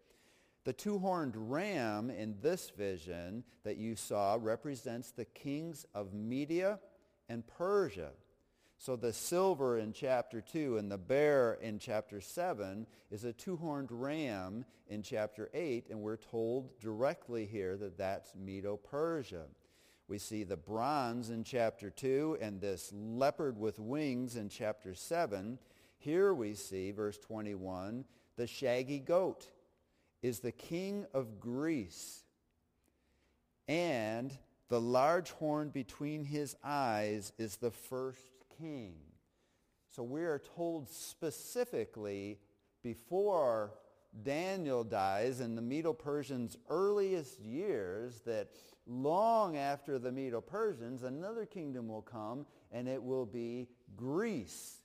[0.65, 6.79] The two-horned ram in this vision that you saw represents the kings of Media
[7.29, 8.11] and Persia.
[8.79, 13.91] So the silver in chapter 2 and the bear in chapter 7 is a two-horned
[13.91, 19.47] ram in chapter 8, and we're told directly here that that's Medo-Persia.
[20.11, 25.57] We see the bronze in chapter 2 and this leopard with wings in chapter 7.
[25.99, 28.05] Here we see, verse 21,
[28.37, 29.47] the shaggy goat
[30.21, 32.25] is the king of Greece.
[33.69, 34.37] And
[34.69, 38.95] the large horn between his eyes is the first king.
[39.91, 42.41] So we are told specifically
[42.83, 43.75] before
[44.25, 48.49] Daniel dies in the Medo-Persians' earliest years that
[48.91, 54.79] long after the Medo-Persians, another kingdom will come and it will be Greece.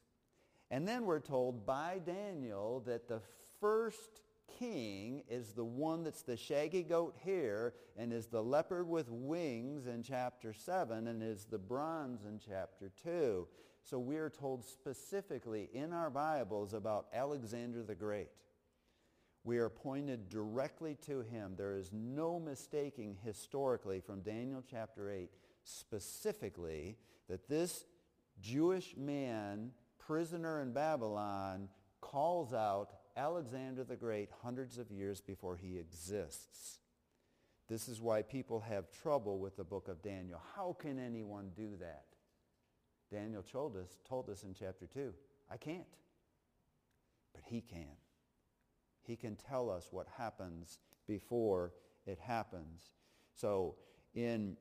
[0.70, 3.22] And then we're told by Daniel that the
[3.60, 4.22] first
[4.60, 9.88] king is the one that's the shaggy goat here and is the leopard with wings
[9.88, 13.48] in chapter 7 and is the bronze in chapter 2.
[13.84, 18.30] So we are told specifically in our Bibles about Alexander the Great.
[19.46, 21.54] We are pointed directly to him.
[21.56, 25.30] There is no mistaking historically from Daniel chapter 8
[25.64, 26.98] specifically
[27.30, 27.86] that this
[28.42, 31.70] Jewish man, prisoner in Babylon,
[32.02, 36.80] calls out Alexander the Great hundreds of years before he exists.
[37.68, 40.42] This is why people have trouble with the book of Daniel.
[40.56, 42.06] How can anyone do that?
[43.12, 45.14] Daniel told us, told us in chapter 2,
[45.52, 45.84] I can't.
[47.34, 48.05] But he can.
[49.06, 51.74] He can tell us what happens before
[52.06, 52.92] it happens.
[53.36, 53.76] So
[54.14, 54.58] in,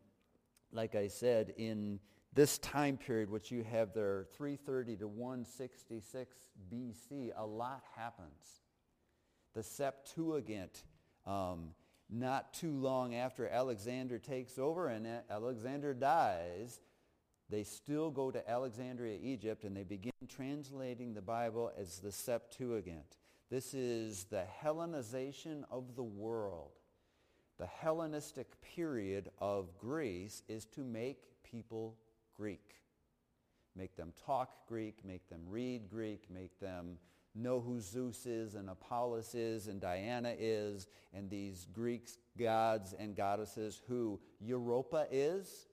[0.72, 2.00] like I said, in
[2.32, 6.36] this time period, which you have there, 330 to 166
[6.72, 8.60] BC, a lot happens.
[9.54, 10.82] The Septuagint,
[11.26, 11.70] um,
[12.10, 16.80] not too long after Alexander takes over and Alexander dies,
[17.50, 23.16] they still go to Alexandria, Egypt, and they begin translating the Bible as the Septuagint.
[23.54, 26.72] This is the Hellenization of the world.
[27.56, 31.96] The Hellenistic period of Greece is to make people
[32.36, 32.82] Greek.
[33.76, 36.98] Make them talk Greek, make them read Greek, make them
[37.36, 43.14] know who Zeus is and Apollos is and Diana is and these Greek gods and
[43.14, 45.68] goddesses who Europa is?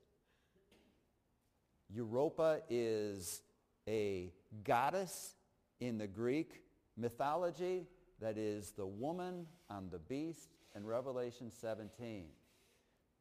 [1.89, 3.41] Europa is
[3.87, 4.31] a
[4.63, 5.33] goddess
[5.79, 6.61] in the Greek
[6.97, 7.87] mythology
[8.19, 12.25] that is the woman on the beast in Revelation 17.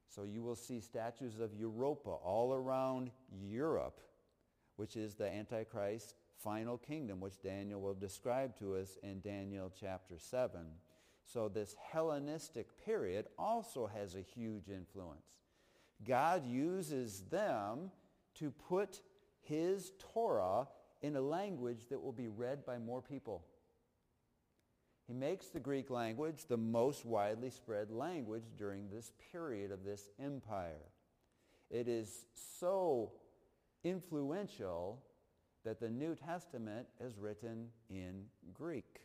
[0.09, 4.01] So you will see statues of Europa all around Europe,
[4.77, 10.19] which is the Antichrist final kingdom, which Daniel will describe to us in Daniel chapter
[10.19, 10.61] 7.
[11.25, 15.27] So this Hellenistic period also has a huge influence.
[16.05, 17.91] God uses them
[18.37, 19.01] to put
[19.43, 20.67] his Torah
[21.03, 23.45] in a language that will be read by more people.
[25.11, 30.09] He makes the Greek language the most widely spread language during this period of this
[30.23, 30.87] empire.
[31.69, 32.27] It is
[32.61, 33.11] so
[33.83, 35.03] influential
[35.65, 39.01] that the New Testament is written in Greek.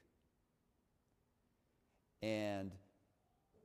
[2.21, 2.69] And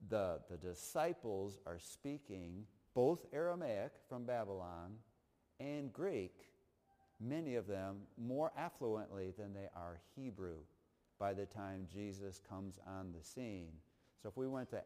[0.09, 2.65] the, the disciples are speaking
[2.95, 4.95] both Aramaic from Babylon
[5.61, 6.49] and Greek,
[7.21, 10.61] many of them more affluently than they are Hebrew
[11.21, 13.69] by the time Jesus comes on the scene.
[14.21, 14.83] So if we went to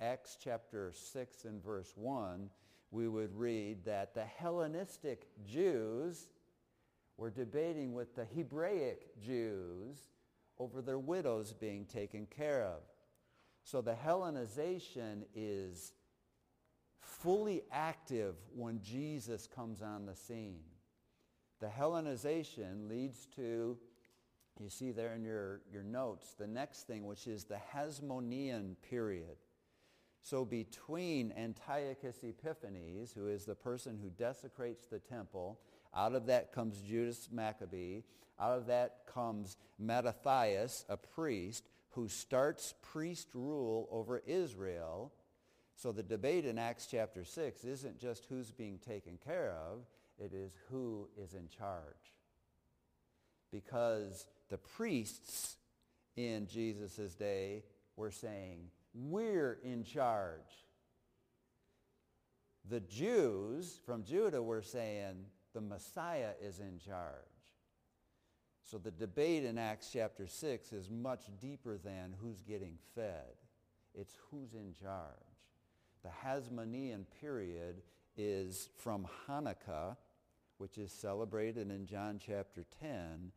[0.00, 2.48] Acts chapter 6 and verse 1,
[2.90, 6.28] we would read that the Hellenistic Jews
[7.16, 9.96] were debating with the Hebraic Jews
[10.58, 12.82] over their widows being taken care of.
[13.64, 15.92] So the Hellenization is
[17.00, 20.60] fully active when Jesus comes on the scene.
[21.60, 23.76] The Hellenization leads to,
[24.60, 29.36] you see there in your, your notes, the next thing, which is the Hasmonean period.
[30.22, 35.60] So between Antiochus Epiphanes, who is the person who desecrates the temple,
[35.94, 38.02] out of that comes Judas Maccabee.
[38.40, 45.12] Out of that comes Mattathias, a priest, who starts priest rule over Israel.
[45.74, 49.80] So the debate in Acts chapter 6 isn't just who's being taken care of,
[50.18, 52.17] it is who is in charge.
[53.50, 55.56] Because the priests
[56.16, 57.64] in Jesus' day
[57.96, 60.40] were saying, we're in charge.
[62.68, 65.24] The Jews from Judah were saying,
[65.54, 67.14] the Messiah is in charge.
[68.62, 73.38] So the debate in Acts chapter 6 is much deeper than who's getting fed.
[73.94, 75.14] It's who's in charge.
[76.02, 77.82] The Hasmonean period
[78.16, 79.96] is from Hanukkah,
[80.58, 83.32] which is celebrated in John chapter 10,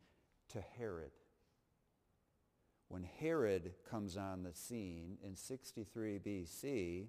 [0.50, 1.12] to Herod.
[2.88, 7.06] When Herod comes on the scene in 63 BC,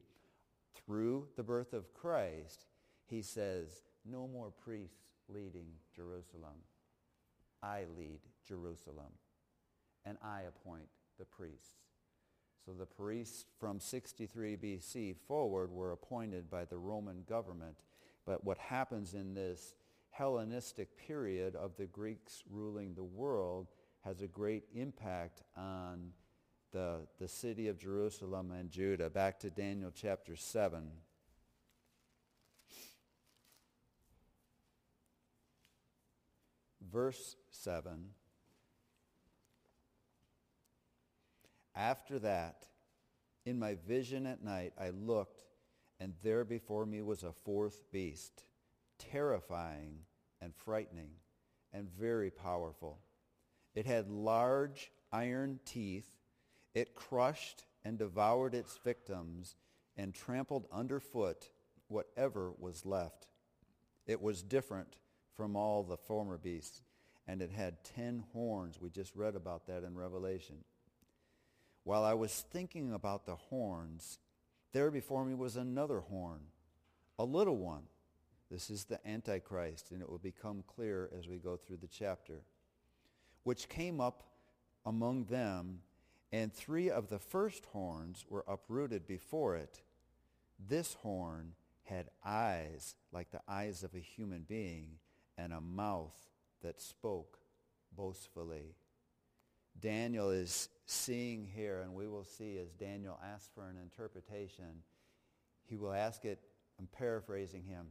[0.86, 2.66] through the birth of Christ,
[3.06, 6.64] he says, no more priests leading Jerusalem.
[7.62, 9.12] I lead Jerusalem,
[10.06, 10.88] and I appoint
[11.18, 11.76] the priests.
[12.66, 17.78] So the priests from 63 BC forward were appointed by the Roman government.
[18.26, 19.76] But what happens in this
[20.14, 23.68] Hellenistic period of the Greeks ruling the world
[24.02, 26.12] has a great impact on
[26.72, 29.10] the, the city of Jerusalem and Judah.
[29.10, 30.92] Back to Daniel chapter 7.
[36.94, 38.10] verse 7.
[41.76, 42.68] After that,
[43.46, 45.44] in my vision at night, I looked,
[46.00, 48.44] and there before me was a fourth beast,
[49.12, 50.00] terrifying
[50.42, 51.12] and frightening
[51.72, 53.00] and very powerful.
[53.76, 56.10] It had large iron teeth.
[56.74, 59.56] It crushed and devoured its victims
[59.98, 61.50] and trampled underfoot
[61.88, 63.28] whatever was left.
[64.06, 64.98] It was different
[65.36, 66.82] from all the former beasts.
[67.28, 68.82] And it had ten horns.
[68.82, 70.58] We just read about that in Revelation.
[71.86, 74.20] While I was thinking about the horns,
[74.74, 76.42] there before me was another horn,
[77.18, 77.84] a little one.
[78.54, 82.44] This is the Antichrist, and it will become clear as we go through the chapter,
[83.42, 84.22] which came up
[84.86, 85.80] among them,
[86.32, 89.82] and three of the first horns were uprooted before it.
[90.60, 91.54] This horn
[91.86, 95.00] had eyes like the eyes of a human being
[95.36, 96.30] and a mouth
[96.62, 97.40] that spoke
[97.98, 98.76] boastfully.
[99.80, 104.84] Daniel is seeing here, and we will see as Daniel asks for an interpretation,
[105.66, 106.38] he will ask it,
[106.78, 107.88] I'm paraphrasing him,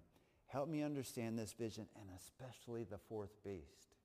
[0.53, 3.96] help me understand this vision and especially the fourth beast.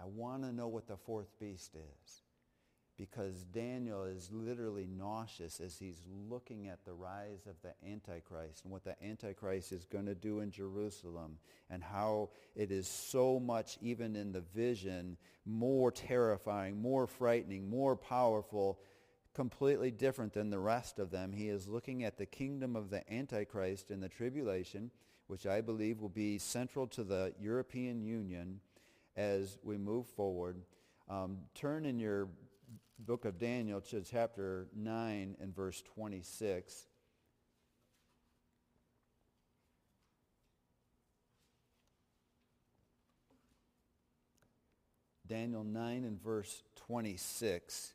[0.00, 2.22] I want to know what the fourth beast is.
[2.98, 8.72] because Daniel is literally nauseous as he's looking at the rise of the Antichrist and
[8.72, 11.38] what the Antichrist is going to do in Jerusalem
[11.70, 17.96] and how it is so much, even in the vision, more terrifying, more frightening, more
[17.96, 18.78] powerful,
[19.34, 21.32] completely different than the rest of them.
[21.32, 24.90] He is looking at the kingdom of the Antichrist in the tribulation,
[25.32, 28.60] which I believe will be central to the European Union
[29.16, 30.58] as we move forward.
[31.08, 32.28] Um, turn in your
[32.98, 36.84] book of Daniel to chapter 9 and verse 26.
[45.26, 47.94] Daniel 9 and verse 26.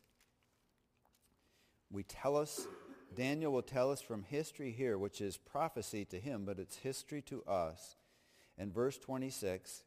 [1.92, 2.66] We tell us,
[3.14, 7.22] Daniel will tell us from history here, which is prophecy to him, but it's history
[7.22, 7.96] to us.
[8.56, 9.82] In verse 26,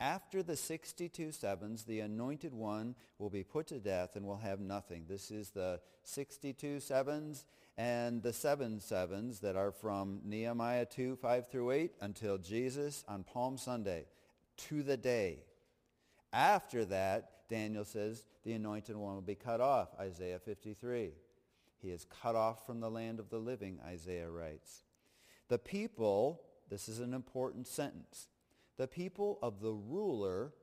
[0.00, 4.58] after the 62 sevens, the anointed one will be put to death and will have
[4.58, 5.04] nothing.
[5.08, 7.44] This is the 62 sevens
[7.78, 13.22] and the seven sevens that are from Nehemiah 2, 5 through 8 until Jesus on
[13.22, 14.06] Palm Sunday
[14.68, 15.38] to the day.
[16.32, 21.12] After that, Daniel says, the anointed one will be cut off, Isaiah 53.
[21.82, 24.84] He is cut off from the land of the living, Isaiah writes.
[25.48, 28.28] The people, this is an important sentence,
[28.78, 30.54] the people of the ruler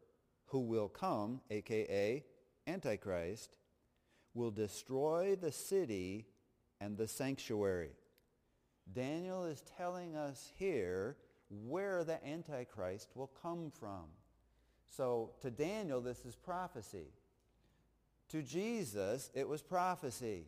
[0.46, 2.24] who will come, aka
[2.66, 3.58] Antichrist,
[4.34, 6.26] will destroy the city
[6.80, 7.92] and the sanctuary.
[8.92, 11.18] Daniel is telling us here
[11.50, 14.06] where the Antichrist will come from.
[14.88, 17.12] So to Daniel, this is prophecy.
[18.30, 20.46] To Jesus, it was prophecy.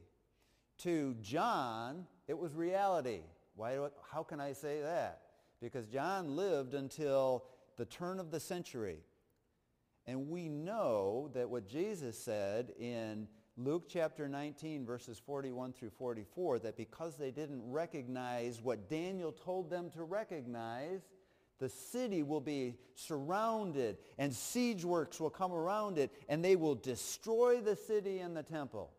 [0.83, 3.21] To John, it was reality.
[3.55, 3.77] Why,
[4.11, 5.21] how can I say that?
[5.61, 7.45] because John lived until
[7.77, 8.97] the turn of the century.
[10.07, 16.59] And we know that what Jesus said in Luke chapter 19, verses 41 through 44,
[16.59, 21.01] that because they didn't recognize what Daniel told them to recognize,
[21.59, 26.73] the city will be surrounded and siege works will come around it and they will
[26.73, 28.91] destroy the city and the temple.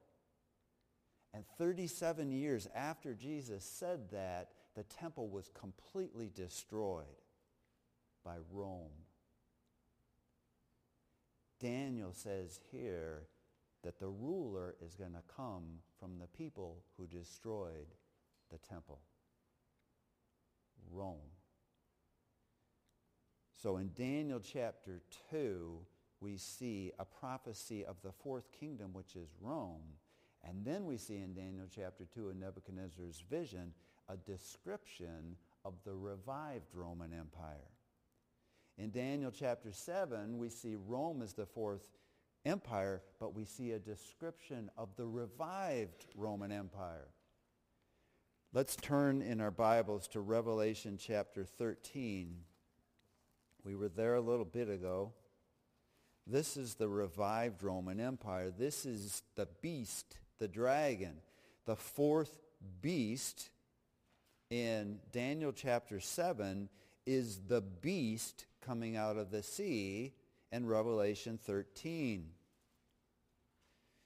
[1.35, 7.05] And 37 years after Jesus said that, the temple was completely destroyed
[8.25, 8.91] by Rome.
[11.61, 13.29] Daniel says here
[13.83, 17.87] that the ruler is going to come from the people who destroyed
[18.51, 19.01] the temple.
[20.91, 21.19] Rome.
[23.57, 25.79] So in Daniel chapter 2,
[26.21, 29.83] we see a prophecy of the fourth kingdom, which is Rome.
[30.45, 33.73] And then we see in Daniel chapter 2 in Nebuchadnezzar's vision
[34.09, 37.71] a description of the revived Roman Empire.
[38.79, 41.87] In Daniel chapter 7, we see Rome as the fourth
[42.45, 47.09] empire, but we see a description of the revived Roman Empire.
[48.53, 52.37] Let's turn in our Bibles to Revelation chapter 13.
[53.65, 55.13] We were there a little bit ago.
[56.27, 58.51] This is the revived Roman Empire.
[58.51, 61.15] This is the beast, the dragon,
[61.67, 62.41] the fourth
[62.81, 63.51] beast
[64.51, 66.69] in Daniel chapter 7
[67.07, 70.13] is the beast coming out of the sea
[70.51, 72.27] in Revelation 13.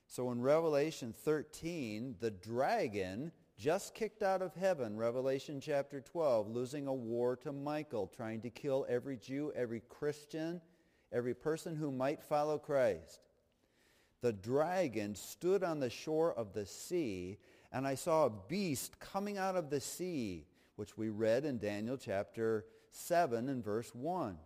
[0.09, 6.87] So in Revelation 13, the dragon just kicked out of heaven, Revelation chapter 12, losing
[6.87, 10.61] a war to Michael, trying to kill every Jew, every Christian,
[11.11, 13.26] every person who might follow Christ.
[14.23, 17.39] The dragon stood on the shore of the sea
[17.73, 20.47] and I saw a beast coming out of the sea,
[20.77, 24.39] which we read in Daniel chapter 7 and verse 1.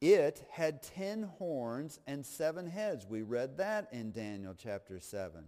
[0.00, 3.06] It had ten horns and seven heads.
[3.08, 5.44] We read that in Daniel chapter 7.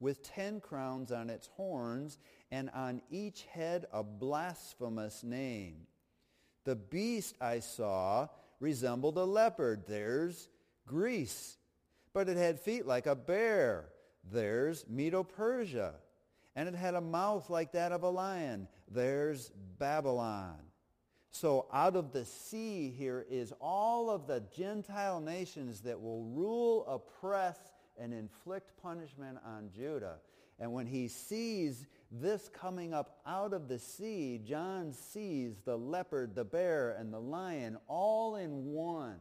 [0.00, 2.18] With ten crowns on its horns,
[2.50, 5.86] and on each head a blasphemous name.
[6.64, 8.26] The beast I saw
[8.58, 9.84] resembled a leopard.
[9.86, 10.48] There's
[10.88, 11.56] Greece.
[12.14, 13.90] But it had feet like a bear
[14.30, 15.94] there's Medo-Persia.
[16.56, 18.68] And it had a mouth like that of a lion.
[18.90, 20.56] There's Babylon.
[21.30, 26.86] So out of the sea here is all of the Gentile nations that will rule,
[26.86, 27.58] oppress,
[27.98, 30.18] and inflict punishment on Judah.
[30.60, 36.36] And when he sees this coming up out of the sea, John sees the leopard,
[36.36, 39.18] the bear, and the lion all in one.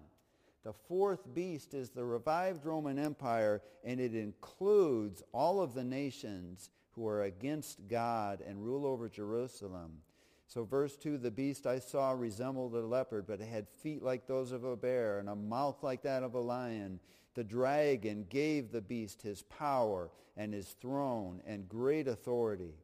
[0.63, 6.69] The fourth beast is the revived Roman Empire, and it includes all of the nations
[6.91, 10.01] who are against God and rule over Jerusalem.
[10.47, 14.27] So verse 2, the beast I saw resembled a leopard, but it had feet like
[14.27, 16.99] those of a bear and a mouth like that of a lion.
[17.33, 22.75] The dragon gave the beast his power and his throne and great authority.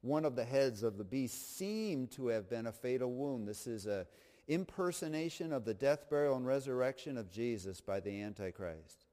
[0.00, 3.46] One of the heads of the beast seemed to have been a fatal wound.
[3.46, 4.06] This is a
[4.48, 9.06] impersonation of the death, burial, and resurrection of Jesus by the Antichrist.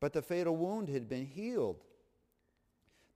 [0.00, 1.84] But the fatal wound had been healed.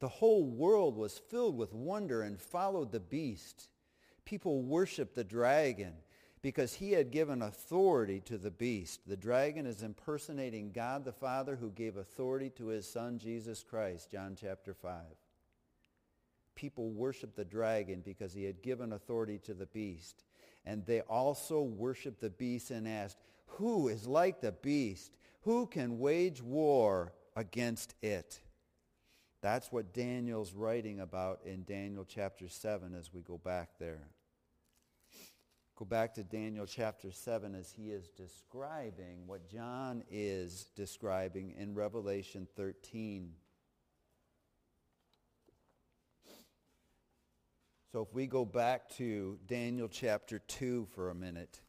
[0.00, 3.68] The whole world was filled with wonder and followed the beast.
[4.24, 5.94] People worshiped the dragon
[6.42, 9.00] because he had given authority to the beast.
[9.06, 14.10] The dragon is impersonating God the Father who gave authority to his son Jesus Christ,
[14.10, 15.02] John chapter 5.
[16.56, 20.24] People worshiped the dragon because he had given authority to the beast.
[20.64, 25.12] And they also worshiped the beast and asked, who is like the beast?
[25.42, 28.40] Who can wage war against it?
[29.42, 34.06] That's what Daniel's writing about in Daniel chapter 7 as we go back there.
[35.74, 41.74] Go back to Daniel chapter 7 as he is describing what John is describing in
[41.74, 43.32] Revelation 13.
[47.92, 51.60] So if we go back to Daniel chapter 2 for a minute,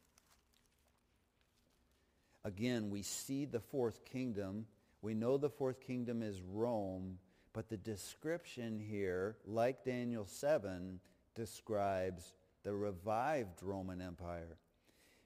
[2.46, 4.64] again, we see the fourth kingdom.
[5.02, 7.18] We know the fourth kingdom is Rome,
[7.52, 10.98] but the description here, like Daniel 7,
[11.34, 14.56] describes the revived Roman Empire.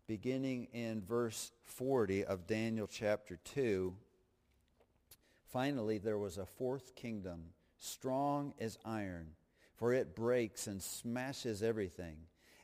[0.09, 3.95] Beginning in verse 40 of Daniel chapter 2,
[5.47, 9.29] finally there was a fourth kingdom, strong as iron,
[9.79, 12.17] for it breaks and smashes everything,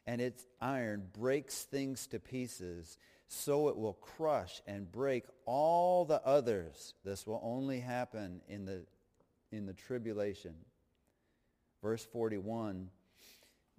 [0.07, 2.99] and its iron breaks things to pieces,
[3.29, 6.95] so it will crush and break all the others.
[7.05, 8.85] This will only happen in the,
[9.51, 10.55] in the tribulation.
[11.83, 12.89] Verse 41,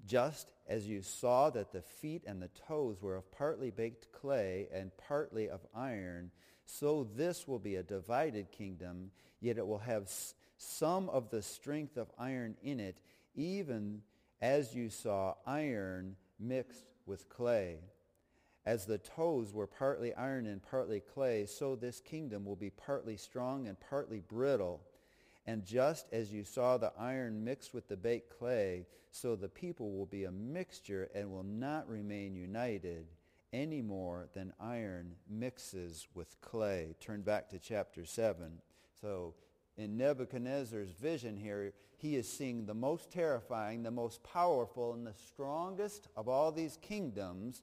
[0.05, 4.67] just as you saw that the feet and the toes were of partly baked clay
[4.73, 6.31] and partly of iron,
[6.65, 10.09] so this will be a divided kingdom, yet it will have
[10.57, 12.99] some of the strength of iron in it,
[13.35, 14.01] even
[14.41, 17.79] as you saw iron mixed with clay.
[18.65, 23.15] As the toes were partly iron and partly clay, so this kingdom will be partly
[23.15, 24.81] strong and partly brittle.
[25.45, 29.91] And just as you saw the iron mixed with the baked clay, so the people
[29.91, 33.05] will be a mixture and will not remain united
[33.53, 36.95] any more than iron mixes with clay.
[36.99, 38.59] Turn back to chapter 7.
[38.99, 39.35] So
[39.77, 45.13] in Nebuchadnezzar's vision here, he is seeing the most terrifying, the most powerful, and the
[45.13, 47.61] strongest of all these kingdoms.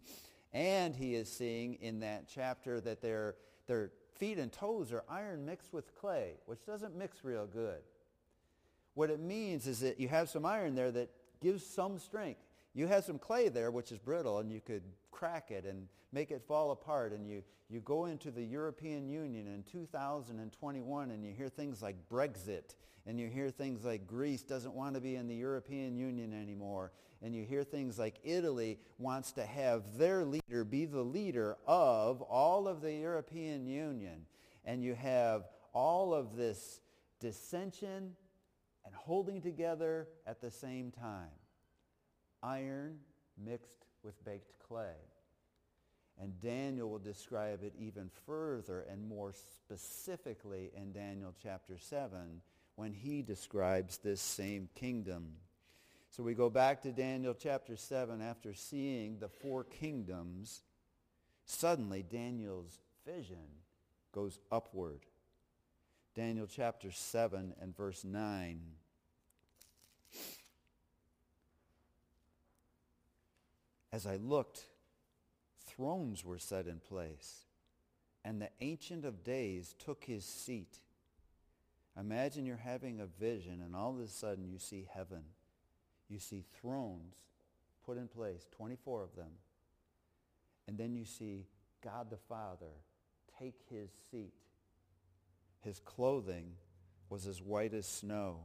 [0.53, 5.45] And he is seeing in that chapter that their, their feet and toes are iron
[5.45, 7.81] mixed with clay, which doesn't mix real good.
[8.95, 11.11] What it means is that you have some iron there that
[11.41, 12.41] gives some strength.
[12.75, 16.31] You have some clay there, which is brittle, and you could crack it and make
[16.31, 17.13] it fall apart.
[17.13, 21.97] And you, you go into the European Union in 2021 and you hear things like
[22.11, 22.75] Brexit.
[23.07, 26.93] And you hear things like Greece doesn't want to be in the European Union anymore.
[27.21, 32.23] And you hear things like Italy wants to have their leader be the leader of
[32.23, 34.27] all of the European Union.
[34.65, 36.81] And you have all of this
[37.21, 38.15] dissension
[38.85, 41.31] and holding together at the same time.
[42.43, 42.99] Iron
[43.43, 44.97] mixed with baked clay.
[46.21, 52.43] And Daniel will describe it even further and more specifically in Daniel chapter 7
[52.77, 55.33] when he describes this same kingdom.
[56.11, 60.63] So we go back to Daniel chapter 7 after seeing the four kingdoms.
[61.47, 63.49] Suddenly Daniel's vision
[64.13, 65.01] goes upward.
[66.15, 68.61] Daniel chapter 7 and verse 9.
[73.93, 74.67] As I looked,
[75.67, 77.45] thrones were set in place,
[78.25, 80.81] and the Ancient of Days took his seat.
[81.99, 85.25] Imagine you're having a vision, and all of a sudden you see heaven.
[86.09, 87.17] You see thrones
[87.85, 89.33] put in place, 24 of them.
[90.67, 91.47] And then you see
[91.85, 92.73] God the Father
[93.39, 94.33] take his seat.
[95.61, 96.53] His clothing
[97.11, 98.41] was as white as snow.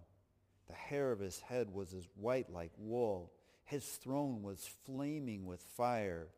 [0.67, 3.31] The hair of his head was as white like wool.
[3.67, 6.29] His throne was flaming with fire,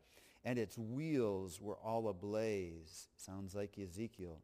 [0.44, 3.06] and its wheels were all ablaze.
[3.16, 4.40] Sounds like Ezekiel.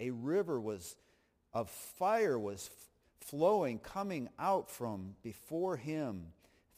[0.00, 0.96] A river was
[1.52, 2.70] of fire was
[3.20, 6.32] flowing, coming out from before him.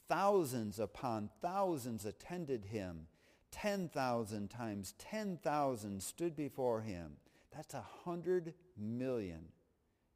[0.09, 3.07] Thousands upon thousands attended him.
[3.53, 7.13] 10,000 times 10,000 stood before him.
[7.55, 9.45] That's a hundred million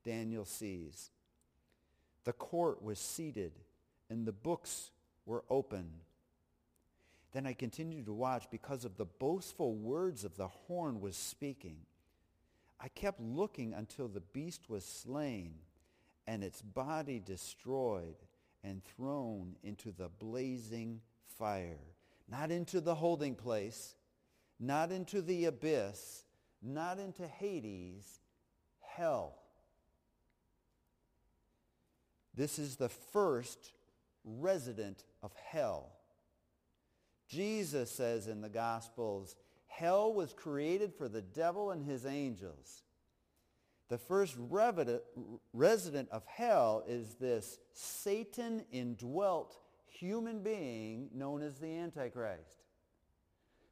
[0.05, 1.11] Daniel sees.
[2.25, 3.53] The court was seated
[4.09, 4.91] and the books
[5.27, 5.91] were open.
[7.33, 11.81] Then I continued to watch because of the boastful words of the horn was speaking.
[12.81, 15.55] I kept looking until the beast was slain
[16.27, 18.16] and its body destroyed
[18.64, 21.01] and thrown into the blazing
[21.39, 21.79] fire.
[22.29, 23.95] Not into the holding place,
[24.59, 26.24] not into the abyss,
[26.62, 28.20] not into Hades,
[28.81, 29.35] hell.
[32.35, 33.72] This is the first
[34.27, 35.93] resident of hell.
[37.29, 42.83] Jesus says in the Gospels, hell was created for the devil and his angels.
[43.89, 44.37] The first
[45.53, 52.64] resident of hell is this Satan indwelt human being known as the Antichrist.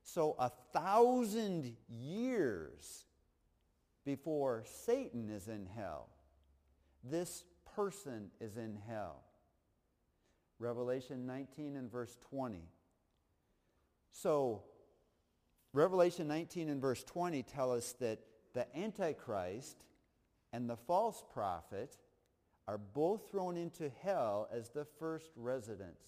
[0.05, 3.07] So a thousand years
[4.05, 6.09] before Satan is in hell,
[7.03, 7.45] this
[7.75, 9.23] person is in hell.
[10.59, 12.69] Revelation 19 and verse 20.
[14.11, 14.63] So
[15.73, 18.21] Revelation 19 and verse 20 tell us that
[18.53, 19.85] the Antichrist
[20.53, 21.97] and the false prophet
[22.69, 26.05] are both thrown into hell as the first residents.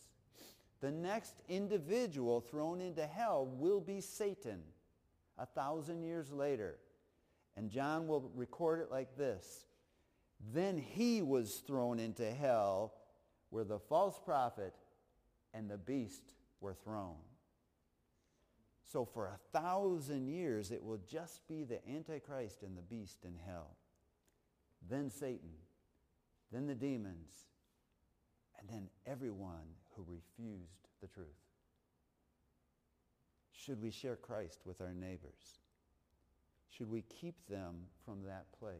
[0.80, 4.62] The next individual thrown into hell will be Satan
[5.38, 6.78] a thousand years later.
[7.56, 9.66] And John will record it like this.
[10.52, 12.92] Then he was thrown into hell
[13.50, 14.74] where the false prophet
[15.54, 16.22] and the beast
[16.60, 17.16] were thrown.
[18.84, 23.34] So for a thousand years, it will just be the Antichrist and the beast in
[23.46, 23.76] hell.
[24.88, 25.50] Then Satan,
[26.52, 27.46] then the demons,
[28.58, 31.26] and then everyone who refused the truth.
[33.52, 35.58] Should we share Christ with our neighbors?
[36.68, 37.74] Should we keep them
[38.04, 38.76] from that place?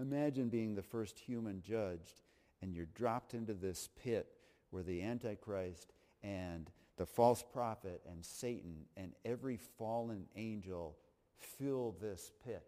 [0.00, 2.20] Imagine being the first human judged
[2.62, 4.28] and you're dropped into this pit
[4.70, 5.92] where the Antichrist
[6.22, 10.96] and the false prophet and Satan and every fallen angel
[11.38, 12.64] fill this pit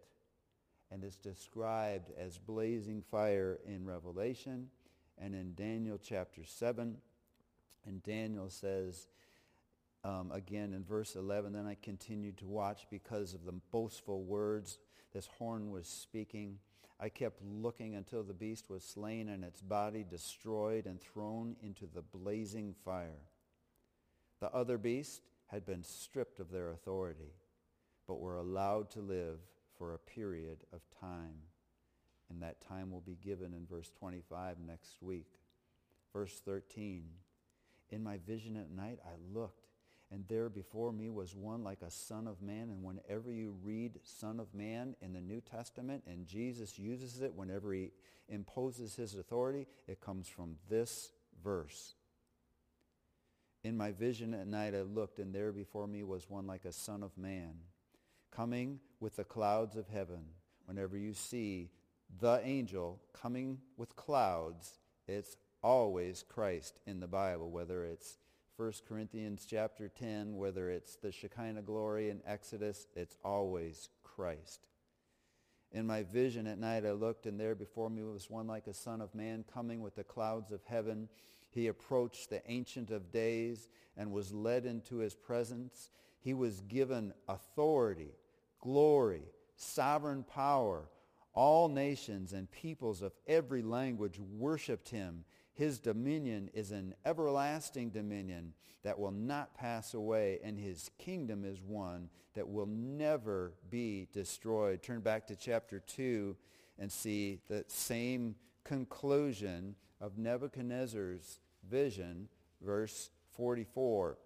[0.91, 4.67] and it's described as blazing fire in Revelation
[5.17, 6.97] and in Daniel chapter 7.
[7.85, 9.07] And Daniel says,
[10.03, 14.79] um, again in verse 11, then I continued to watch because of the boastful words
[15.13, 16.59] this horn was speaking.
[16.99, 21.85] I kept looking until the beast was slain and its body destroyed and thrown into
[21.85, 23.29] the blazing fire.
[24.41, 27.33] The other beast had been stripped of their authority,
[28.05, 29.39] but were allowed to live
[29.77, 31.35] for a period of time.
[32.29, 35.39] And that time will be given in verse 25 next week.
[36.13, 37.05] Verse 13,
[37.91, 39.58] in my vision at night I looked,
[40.11, 42.69] and there before me was one like a son of man.
[42.69, 47.35] And whenever you read son of man in the New Testament, and Jesus uses it
[47.35, 47.91] whenever he
[48.27, 51.11] imposes his authority, it comes from this
[51.43, 51.93] verse.
[53.63, 56.71] In my vision at night I looked, and there before me was one like a
[56.71, 57.53] son of man,
[58.31, 60.25] coming with the clouds of heaven.
[60.65, 61.69] Whenever you see
[62.19, 68.17] the angel coming with clouds, it's always Christ in the Bible, whether it's
[68.59, 74.67] 1 Corinthians chapter 10, whether it's the Shekinah glory in Exodus, it's always Christ.
[75.71, 78.73] In my vision at night I looked, and there before me was one like a
[78.73, 81.07] son of man coming with the clouds of heaven.
[81.49, 85.89] He approached the Ancient of Days and was led into his presence.
[86.19, 88.11] He was given authority,
[88.59, 89.23] glory,
[89.55, 90.89] sovereign power.
[91.33, 95.23] All nations and peoples of every language worshiped him.
[95.59, 98.53] His dominion is an everlasting dominion
[98.83, 104.81] that will not pass away, and his kingdom is one that will never be destroyed.
[104.81, 106.33] Turn back to chapter 2
[106.77, 112.29] and see the same conclusion of Nebuchadnezzar's vision,
[112.61, 114.17] verse 44.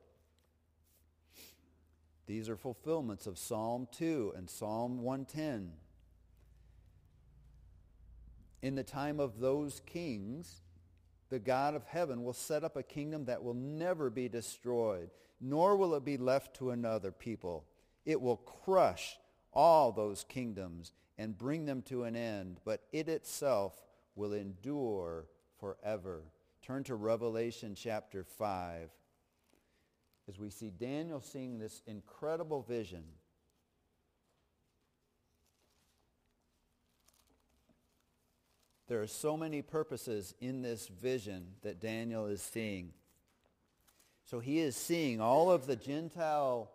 [2.27, 5.71] These are fulfillments of Psalm 2 and Psalm 110.
[8.61, 10.61] In the time of those kings,
[11.33, 15.09] the God of heaven will set up a kingdom that will never be destroyed,
[15.41, 17.65] nor will it be left to another people.
[18.05, 19.17] It will crush
[19.51, 23.73] all those kingdoms and bring them to an end, but it itself
[24.15, 25.25] will endure
[25.59, 26.21] forever.
[26.61, 28.91] Turn to Revelation chapter 5
[30.29, 33.05] as we see Daniel seeing this incredible vision.
[38.87, 42.91] There are so many purposes in this vision that Daniel is seeing.
[44.25, 46.71] So he is seeing all of the Gentile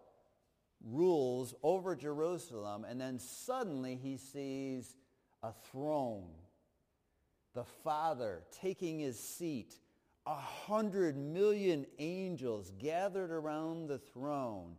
[0.85, 4.95] rules over Jerusalem, and then suddenly he sees
[5.43, 6.31] a throne
[7.59, 9.75] the Father taking his seat,
[10.27, 14.77] a hundred million angels gathered around the throne,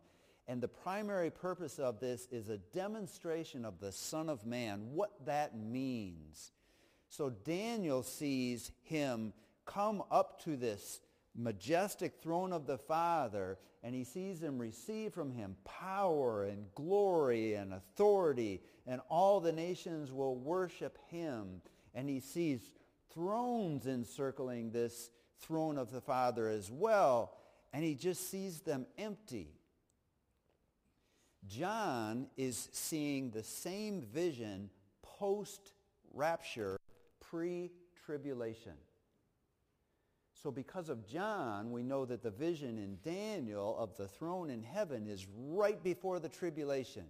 [0.48, 5.12] And the primary purpose of this is a demonstration of the Son of Man, what
[5.26, 6.52] that means.
[7.10, 9.34] So Daniel sees him
[9.66, 11.00] come up to this
[11.36, 17.54] majestic throne of the Father, and he sees him receive from him power and glory
[17.54, 21.60] and authority, and all the nations will worship him.
[21.94, 22.70] And he sees
[23.12, 27.36] thrones encircling this throne of the Father as well,
[27.72, 29.48] and he just sees them empty.
[31.48, 34.70] John is seeing the same vision
[35.02, 36.79] post-rapture,
[37.30, 38.72] pre-tribulation.
[40.42, 44.62] So because of John, we know that the vision in Daniel of the throne in
[44.62, 47.04] heaven is right before the tribulation.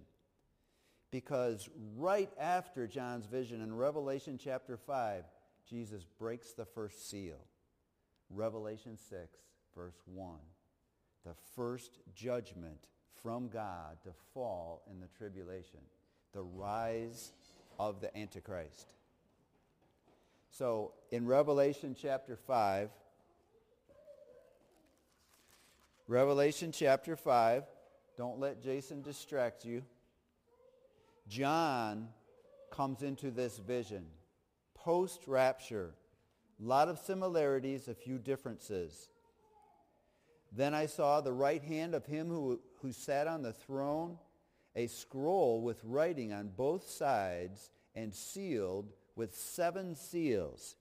[1.11, 5.23] Because right after John's vision in Revelation chapter 5,
[5.69, 7.39] Jesus breaks the first seal.
[8.29, 9.37] Revelation 6,
[9.75, 10.35] verse 1.
[11.25, 12.79] The first judgment
[13.21, 15.79] from God to fall in the tribulation.
[16.33, 17.31] The rise
[17.79, 18.93] of the Antichrist.
[20.61, 22.91] So in Revelation chapter 5,
[26.07, 27.63] Revelation chapter 5.
[28.15, 29.81] Don't let Jason distract you.
[31.27, 32.09] John
[32.69, 34.05] comes into this vision.
[34.75, 35.95] Post-rapture.
[36.63, 39.09] A lot of similarities, a few differences.
[40.51, 44.19] Then I saw the right hand of him who, who sat on the throne,
[44.75, 50.75] a scroll with writing on both sides and sealed with seven seals.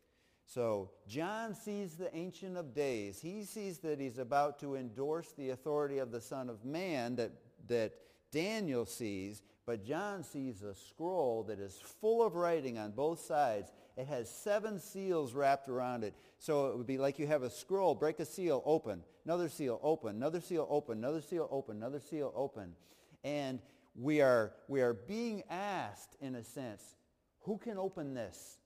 [0.46, 3.20] So John sees the Ancient of Days.
[3.20, 7.30] He sees that he's about to endorse the authority of the Son of Man that,
[7.68, 7.92] that
[8.32, 13.70] Daniel sees, but John sees a scroll that is full of writing on both sides.
[13.96, 16.14] It has seven seals wrapped around it.
[16.38, 19.78] So it would be like you have a scroll, break a seal, open, another seal,
[19.82, 22.74] open, another seal, open, another seal, open, another seal, open.
[23.22, 23.60] And
[23.94, 26.96] we are, we are being asked, in a sense,
[27.40, 28.58] who can open this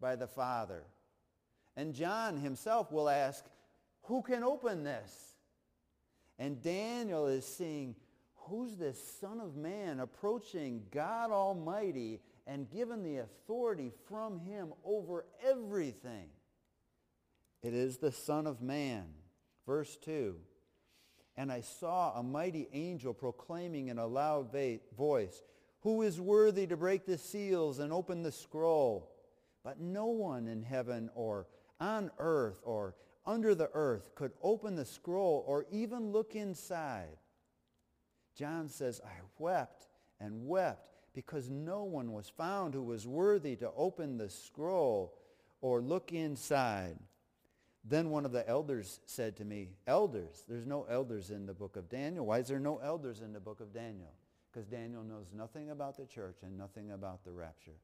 [0.00, 0.84] by the Father?
[1.76, 3.44] And John himself will ask,
[4.02, 5.34] who can open this?
[6.38, 7.94] And Daniel is seeing,
[8.34, 15.24] who's this Son of Man approaching God Almighty and given the authority from him over
[15.46, 16.28] everything?
[17.62, 19.04] It is the Son of Man.
[19.66, 20.34] Verse 2.
[21.36, 24.50] And I saw a mighty angel proclaiming in a loud
[24.96, 25.40] voice,
[25.82, 29.10] Who is worthy to break the seals and open the scroll?
[29.64, 31.46] But no one in heaven or
[31.80, 32.94] on earth or
[33.26, 37.16] under the earth could open the scroll or even look inside.
[38.36, 39.88] John says, I wept
[40.20, 45.14] and wept because no one was found who was worthy to open the scroll
[45.60, 46.96] or look inside.
[47.84, 51.76] Then one of the elders said to me, Elders, there's no elders in the book
[51.76, 52.26] of Daniel.
[52.26, 54.12] Why is there no elders in the book of Daniel?
[54.52, 57.78] Because Daniel knows nothing about the church and nothing about the rapture.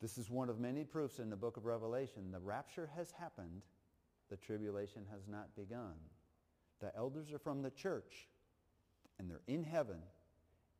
[0.00, 2.30] This is one of many proofs in the book of Revelation.
[2.30, 3.62] The rapture has happened.
[4.30, 5.94] The tribulation has not begun.
[6.80, 8.28] The elders are from the church,
[9.18, 9.98] and they're in heaven,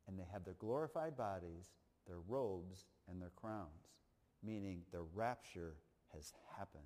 [0.07, 1.73] and they have their glorified bodies,
[2.07, 3.89] their robes, and their crowns,
[4.43, 5.75] meaning the rapture
[6.13, 6.83] has happened.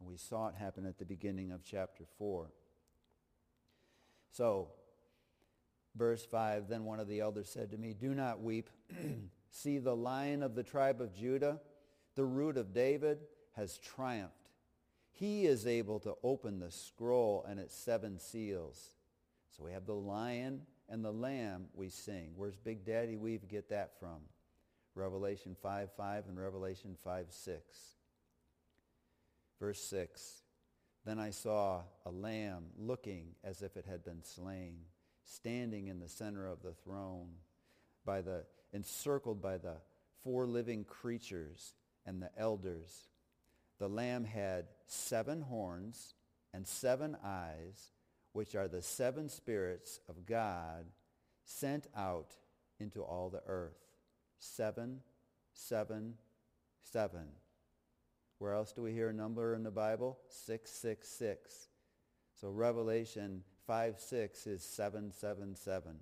[0.00, 2.50] And we saw it happen at the beginning of chapter 4.
[4.32, 4.68] So,
[5.96, 8.70] verse 5, then one of the elders said to me, Do not weep.
[9.50, 11.60] See, the lion of the tribe of Judah,
[12.14, 13.18] the root of David,
[13.52, 14.50] has triumphed.
[15.10, 18.94] He is able to open the scroll and its seven seals.
[19.56, 22.32] So we have the lion and the lamb we sing.
[22.34, 24.20] Where's Big Daddy Weave get that from?
[24.94, 27.62] Revelation 5, 5 and Revelation 5, 6.
[29.60, 30.42] Verse 6.
[31.04, 34.76] Then I saw a lamb looking as if it had been slain,
[35.24, 37.28] standing in the center of the throne
[38.04, 39.76] by the encircled by the
[40.22, 41.74] four living creatures
[42.06, 43.08] and the elders.
[43.78, 46.14] The Lamb had seven horns
[46.54, 47.92] and seven eyes,
[48.32, 50.86] which are the seven spirits of God
[51.44, 52.36] sent out
[52.78, 53.78] into all the earth.
[54.38, 55.00] Seven,
[55.52, 56.14] seven,
[56.82, 57.26] seven.
[58.38, 60.18] Where else do we hear a number in the Bible?
[60.28, 61.68] 666.
[62.40, 65.96] So Revelation 5, 6 is 777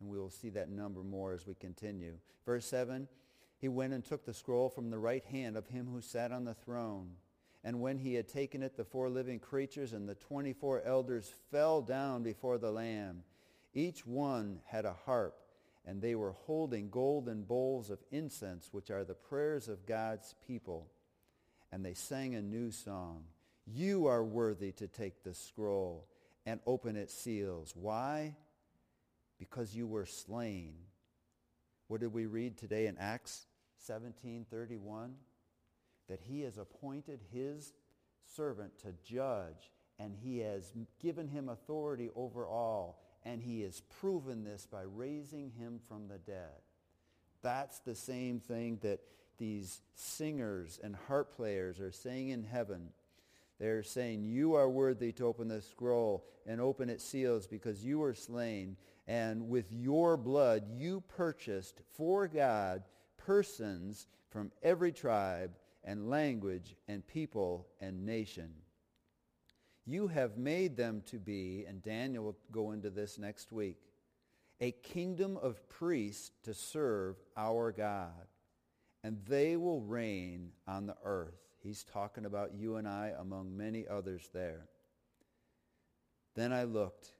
[0.00, 2.14] and we will see that number more as we continue.
[2.44, 3.06] Verse 7,
[3.60, 6.44] he went and took the scroll from the right hand of him who sat on
[6.44, 7.10] the throne.
[7.62, 11.82] And when he had taken it, the four living creatures and the 24 elders fell
[11.82, 13.22] down before the Lamb.
[13.72, 15.38] Each one had a harp,
[15.86, 20.88] and they were holding golden bowls of incense, which are the prayers of God's people.
[21.70, 23.22] And they sang a new song.
[23.68, 26.08] You are worthy to take the scroll
[26.46, 27.74] and open its seals.
[27.76, 28.36] Why?
[29.38, 30.74] Because you were slain.
[31.88, 33.46] What did we read today in Acts
[33.88, 35.14] 17:31?
[36.08, 37.72] That he has appointed his
[38.26, 44.44] servant to judge and he has given him authority over all and he has proven
[44.44, 46.60] this by raising him from the dead.
[47.42, 49.00] That's the same thing that
[49.38, 52.90] these singers and harp players are saying in heaven.
[53.62, 58.00] They're saying, you are worthy to open the scroll and open its seals because you
[58.00, 58.76] were slain.
[59.06, 62.82] And with your blood, you purchased for God
[63.16, 65.52] persons from every tribe
[65.84, 68.50] and language and people and nation.
[69.86, 73.76] You have made them to be, and Daniel will go into this next week,
[74.60, 78.26] a kingdom of priests to serve our God,
[79.04, 81.51] and they will reign on the earth.
[81.62, 84.66] He's talking about you and I among many others there.
[86.34, 87.12] Then I looked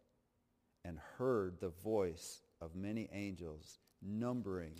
[0.85, 4.75] and heard the voice of many angels, numbering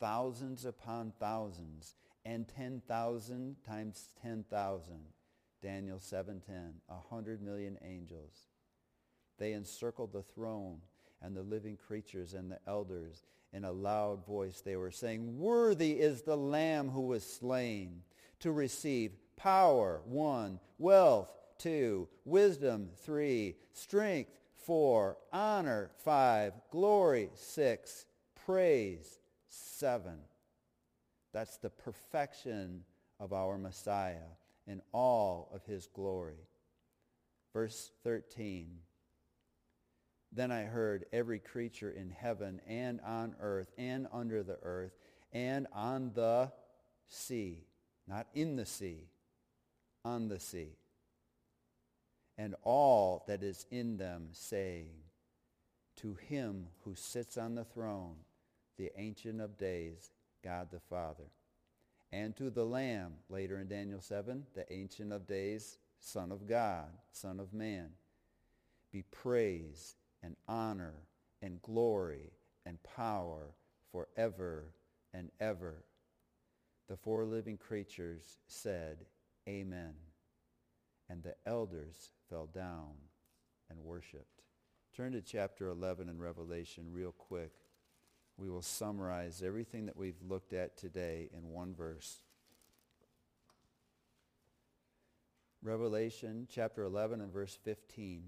[0.00, 1.94] thousands upon thousands,
[2.24, 5.00] and 10,000 times 10,000
[5.60, 8.48] Daniel 7:10, a hundred million angels.
[9.38, 10.80] They encircled the throne
[11.20, 13.22] and the living creatures and the elders.
[13.52, 18.02] In a loud voice they were saying, Worthy is the Lamb who was slain
[18.42, 28.06] to receive power, one, wealth, two, wisdom, three, strength, four, honor, five, glory, six,
[28.44, 30.18] praise, seven.
[31.32, 32.84] That's the perfection
[33.18, 34.30] of our Messiah
[34.66, 36.48] in all of his glory.
[37.52, 38.78] Verse 13.
[40.32, 44.96] Then I heard every creature in heaven and on earth and under the earth
[45.32, 46.50] and on the
[47.06, 47.66] sea,
[48.06, 49.08] not in the sea,
[50.04, 50.76] on the sea,
[52.36, 54.90] and all that is in them saying,
[55.96, 58.16] to him who sits on the throne,
[58.76, 60.10] the Ancient of Days,
[60.42, 61.30] God the Father.
[62.10, 66.88] And to the Lamb, later in Daniel 7, the Ancient of Days, Son of God,
[67.12, 67.90] Son of Man,
[68.90, 70.94] be praise and honor
[71.40, 72.32] and glory
[72.66, 73.54] and power
[73.90, 74.66] forever
[75.14, 75.84] and ever.
[76.92, 79.06] The four living creatures said,
[79.48, 79.94] Amen.
[81.08, 82.90] And the elders fell down
[83.70, 84.42] and worshiped.
[84.94, 87.52] Turn to chapter 11 in Revelation real quick
[88.36, 92.18] we will summarize everything that we've looked at today in one verse.
[95.62, 98.24] Revelation chapter 11 and verse 15.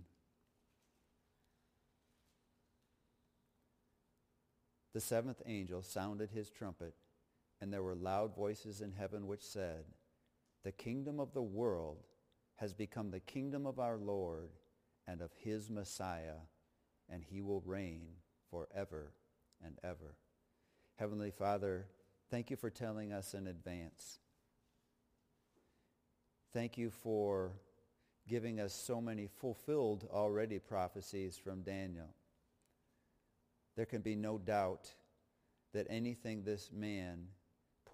[4.95, 6.95] The seventh angel sounded his trumpet,
[7.65, 9.87] and there were loud voices in heaven which said,
[10.65, 12.05] The kingdom of the world
[12.57, 14.51] has become the kingdom of our Lord
[15.07, 16.45] and of his Messiah,
[17.09, 18.03] and he will reign
[18.51, 19.15] forever
[19.65, 20.15] and ever.
[20.97, 21.87] Heavenly Father,
[22.31, 24.19] thank you for telling us in advance.
[26.53, 27.53] Thank you for
[28.29, 32.15] giving us so many fulfilled already prophecies from Daniel.
[33.75, 34.93] There can be no doubt
[35.73, 37.29] that anything this man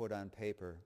[0.01, 0.79] put on paper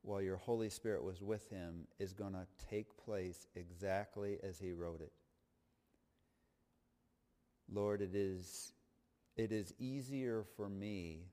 [0.00, 4.72] while your Holy Spirit was with him is going to take place exactly as he
[4.72, 5.12] wrote it.
[7.70, 8.72] Lord, it is
[9.36, 11.26] it is easier for me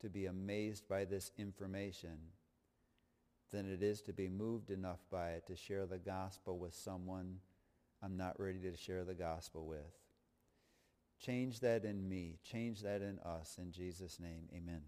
[0.00, 2.18] to be amazed by this information
[3.52, 7.36] than it is to be moved enough by it to share the gospel with someone
[8.02, 9.94] I'm not ready to share the gospel with.
[11.20, 12.40] Change that in me.
[12.42, 13.58] Change that in us.
[13.62, 14.82] In Jesus' name, amen.